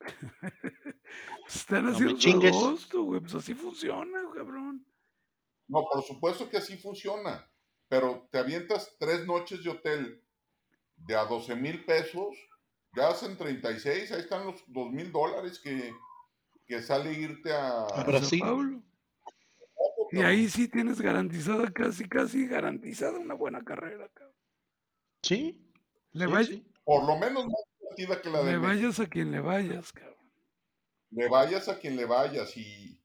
[1.46, 2.56] Están No me haciendo chingues.
[2.56, 3.20] agosto, güey.
[3.20, 4.86] Pues así funciona, cabrón.
[5.68, 7.48] No, por supuesto que así funciona,
[7.88, 10.22] pero te avientas tres noches de hotel
[10.96, 12.36] de a 12 mil pesos,
[12.94, 15.92] ya hacen 36, ahí están los 2 mil dólares que,
[16.66, 17.84] que sale irte a...
[17.86, 18.40] A Brasil.
[18.40, 18.82] Paulo.
[20.12, 24.36] Y ahí sí tienes garantizada, casi, casi garantizada una buena carrera, cabrón.
[25.22, 25.58] Sí.
[26.12, 26.66] Le, sí.
[26.84, 27.62] Por lo menos más
[27.96, 28.66] divertida que la de le México.
[28.82, 30.12] vayas a quien le vayas, cabrón.
[31.10, 33.00] Le vayas a quien le vayas y,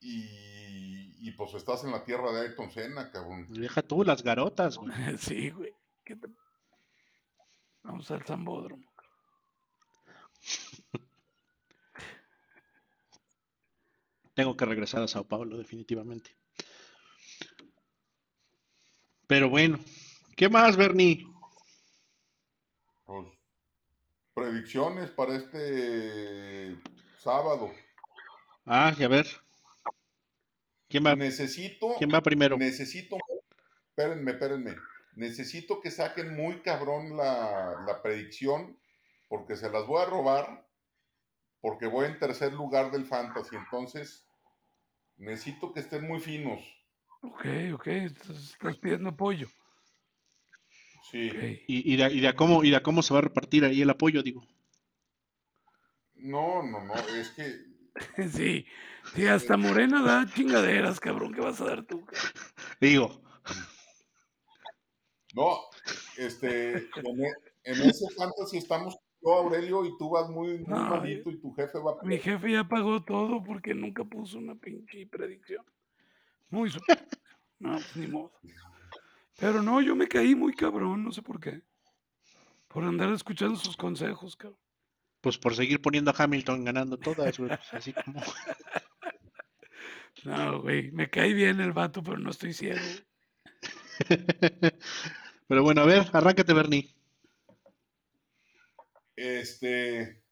[0.00, 3.46] y, y pues estás en la tierra de Ayrton Senna, cabrón.
[3.48, 4.92] Deja tú las garotas, güey.
[5.18, 5.74] Sí, güey.
[6.04, 6.28] ¿Qué te-
[7.82, 8.86] Vamos al Zambódromo.
[14.38, 16.30] Tengo que regresar a Sao Paulo, definitivamente.
[19.26, 19.80] Pero bueno,
[20.36, 21.26] ¿qué más, Bernie?
[23.04, 23.26] Pues,
[24.34, 26.80] predicciones para este
[27.18, 27.72] sábado.
[28.64, 29.26] Ah, y a ver.
[30.88, 32.56] ¿Quién va, Necesito, quién va primero?
[32.56, 33.16] necesito,
[33.88, 34.76] espérenme, espérenme.
[35.16, 38.78] Necesito que saquen muy cabrón la, la predicción,
[39.26, 40.64] porque se las voy a robar,
[41.60, 43.56] porque voy en tercer lugar del Fantasy.
[43.56, 44.27] Entonces,
[45.18, 46.60] necesito que estén muy finos.
[47.22, 47.44] Ok,
[47.74, 47.86] ok.
[47.88, 49.48] Estás, estás pidiendo apoyo.
[51.10, 51.30] Sí.
[51.30, 51.42] Ok.
[51.68, 53.90] Y, y de, y de cómo, y de cómo se va a repartir ahí el
[53.90, 54.46] apoyo, digo.
[56.14, 57.64] No, no, no, es que
[58.30, 58.66] Sí.
[59.14, 61.32] Sí, hasta Morena da chingaderas, cabrón.
[61.32, 62.04] ¿Qué vas a dar tú?
[62.80, 63.22] Digo,
[65.34, 65.60] No,
[66.16, 70.90] este, en, e- en ese fantasy estamos yo, Aurelio, y tú vas muy, muy No,
[70.90, 75.06] malito y tu jefe va Mi jefe ya pagó todo porque nunca puso una pinche
[75.06, 75.64] predicción.
[76.50, 76.80] Muy su...
[77.58, 78.32] No, pues ni modo.
[79.36, 81.62] Pero no, yo me caí muy cabrón, no sé por qué.
[82.68, 84.60] Por andar escuchando sus consejos, cabrón.
[85.20, 87.48] pues por seguir poniendo a Hamilton ganando todas, güey.
[87.48, 88.20] pues así como.
[90.24, 92.80] No, güey, me cae bien el vato, pero no estoy ciego.
[95.48, 96.94] Pero bueno, a ver, arráncate, Bernie.
[99.20, 100.22] Este,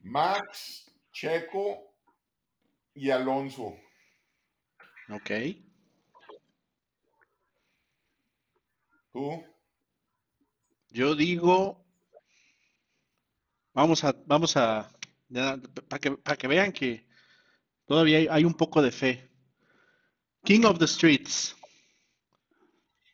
[0.00, 1.94] Max, Checo
[2.92, 3.76] y Alonso.
[5.08, 5.30] Ok.
[9.12, 9.44] ¿Tú?
[10.90, 11.86] Yo digo.
[13.74, 14.90] Vamos a, vamos a.
[15.88, 17.06] Para que, para que vean que
[17.86, 19.30] todavía hay, hay un poco de fe.
[20.44, 21.54] King of the Streets.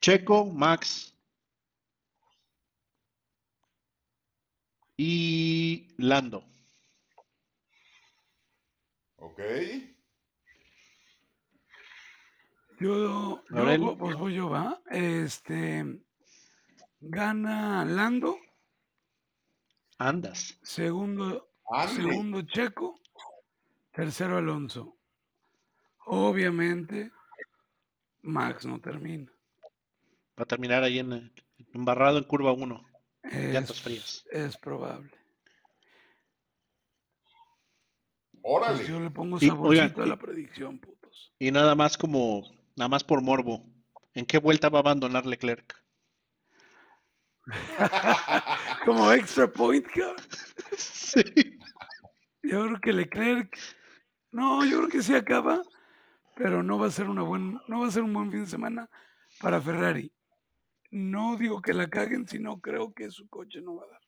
[0.01, 1.14] Checo, Max.
[4.97, 6.45] Y Lando.
[9.17, 9.41] Ok.
[12.81, 13.43] Yo,
[13.99, 14.81] pues voy yo, va.
[14.91, 15.85] Este
[17.01, 18.37] gana Lando,
[19.99, 20.59] Andas.
[20.63, 21.95] segundo, Ande.
[22.03, 23.01] segundo Checo,
[23.93, 24.97] tercero Alonso.
[26.07, 27.11] Obviamente,
[28.23, 29.31] Max no termina.
[30.39, 31.33] Va a terminar ahí en, el-
[31.73, 32.85] embarrado en curva 1.
[33.25, 34.25] Llantas Es, frías.
[34.31, 35.11] es probable.
[38.43, 38.77] Órale.
[38.77, 41.33] Pues yo le pongo Y, saborcito a la predicción, putos.
[41.39, 42.43] Y nada más como,
[42.77, 43.65] nada más por morbo.
[44.13, 45.75] ¿En qué vuelta va a abandonar Leclerc?
[48.85, 50.17] Como extra point, cabrón.
[50.77, 51.23] Sí.
[52.43, 53.57] Yo creo que Leclerc.
[54.33, 55.63] No, yo creo que sí acaba,
[56.35, 58.51] pero no va a ser una buen, no va a ser un buen fin de
[58.51, 58.91] semana
[59.41, 60.13] para Ferrari.
[60.95, 64.01] No digo que la caguen, sino creo que su coche no va a dar.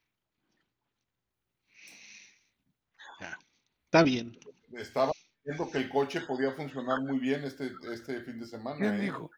[3.20, 3.38] Ya.
[3.86, 4.38] Está bien.
[4.72, 5.10] Estaba
[5.42, 8.78] diciendo que el coche podía funcionar muy bien este, este fin de semana.
[8.78, 9.00] ¿Quién ¿eh?
[9.00, 9.32] dijo?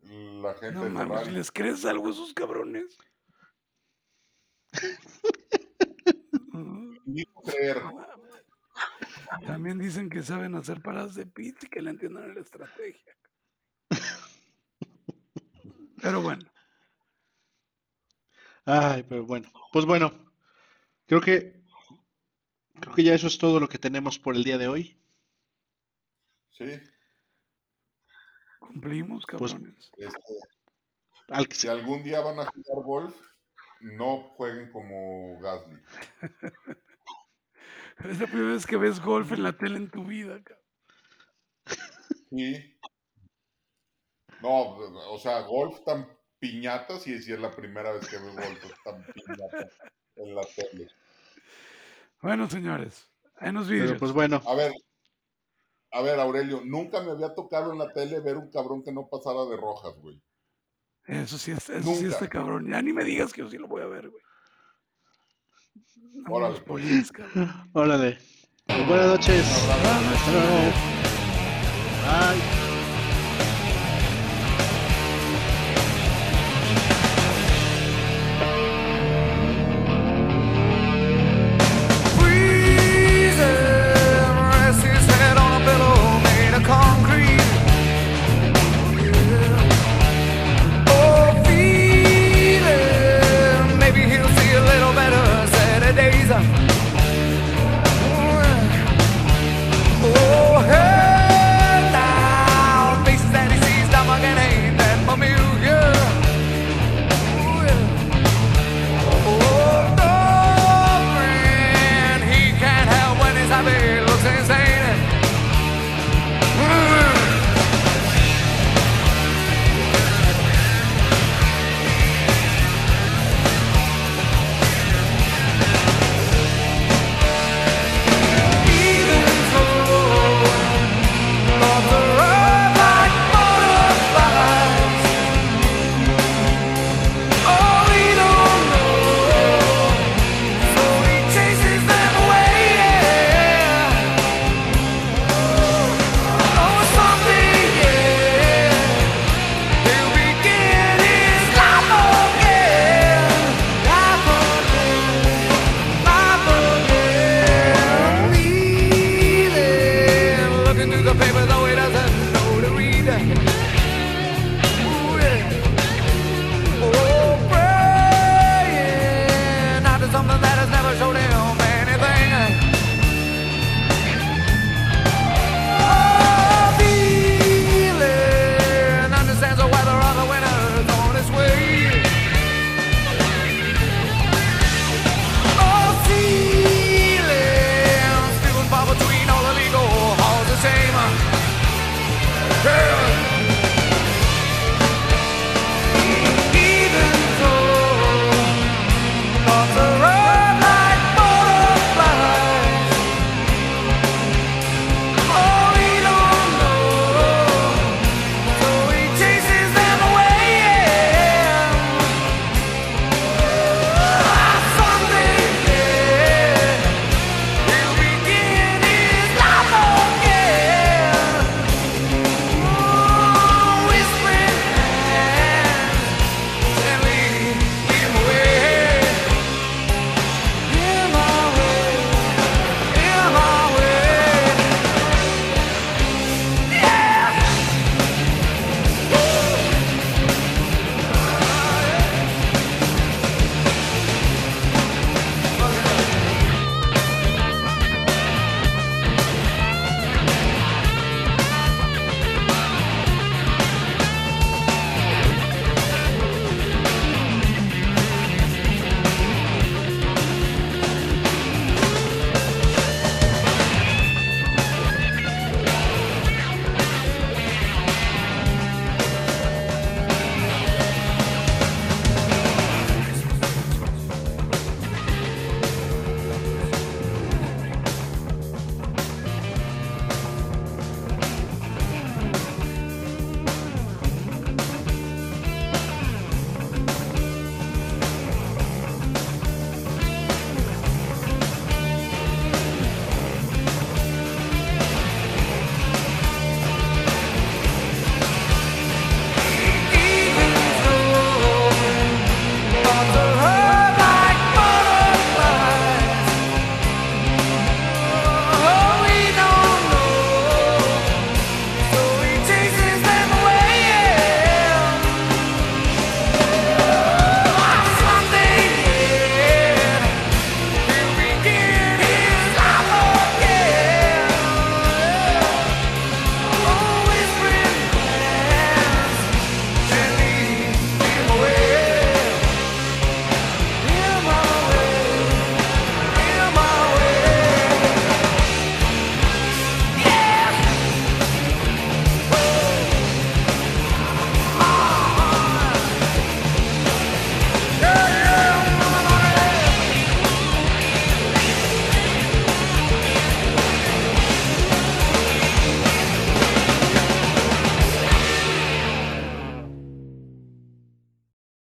[0.00, 1.30] La gente No de mames, Ferrari.
[1.32, 2.96] ¿les crees algo a esos cabrones?
[7.04, 7.82] Dijo creer.
[9.46, 13.14] También dicen que saben hacer paradas de pit y que le entienden la estrategia.
[16.00, 16.44] Pero bueno,
[18.64, 19.50] Ay, pero bueno.
[19.72, 20.12] Pues bueno.
[21.06, 21.58] Creo que
[22.80, 25.00] creo que ya eso es todo lo que tenemos por el día de hoy.
[26.50, 26.78] Sí.
[28.58, 29.90] cumplimos, Pues- cabrones.
[29.96, 33.16] Este, si algún día van a jugar golf,
[33.80, 35.80] no jueguen como Gasly.
[38.04, 40.64] Es la primera vez que ves golf en la tele en tu vida, cabrón.
[42.30, 42.78] Sí.
[44.42, 44.76] No,
[45.10, 46.08] o sea, golf tan
[46.38, 49.68] piñata, sí, sí es la primera vez que veo golf tan piñata
[50.16, 50.88] en la tele.
[52.22, 53.98] Bueno, señores, ahí nos Pero vídeos.
[53.98, 54.40] pues bueno.
[54.46, 54.72] A ver,
[55.92, 59.08] a ver, Aurelio, nunca me había tocado en la tele ver un cabrón que no
[59.08, 60.20] pasara de rojas, güey.
[61.06, 62.08] Eso sí, es- eso sí Nunca.
[62.14, 62.68] está cabrón.
[62.70, 64.22] Ya ni me digas que yo sí lo voy a ver, güey.
[66.12, 66.84] No, Órale, los pues.
[66.84, 67.70] polis, cabrón.
[67.72, 68.18] Órale.
[68.86, 69.64] Buenas noches.
[69.64, 70.14] Un abrazo.
[70.14, 70.72] Hasta luego.
[72.42, 72.57] Bye.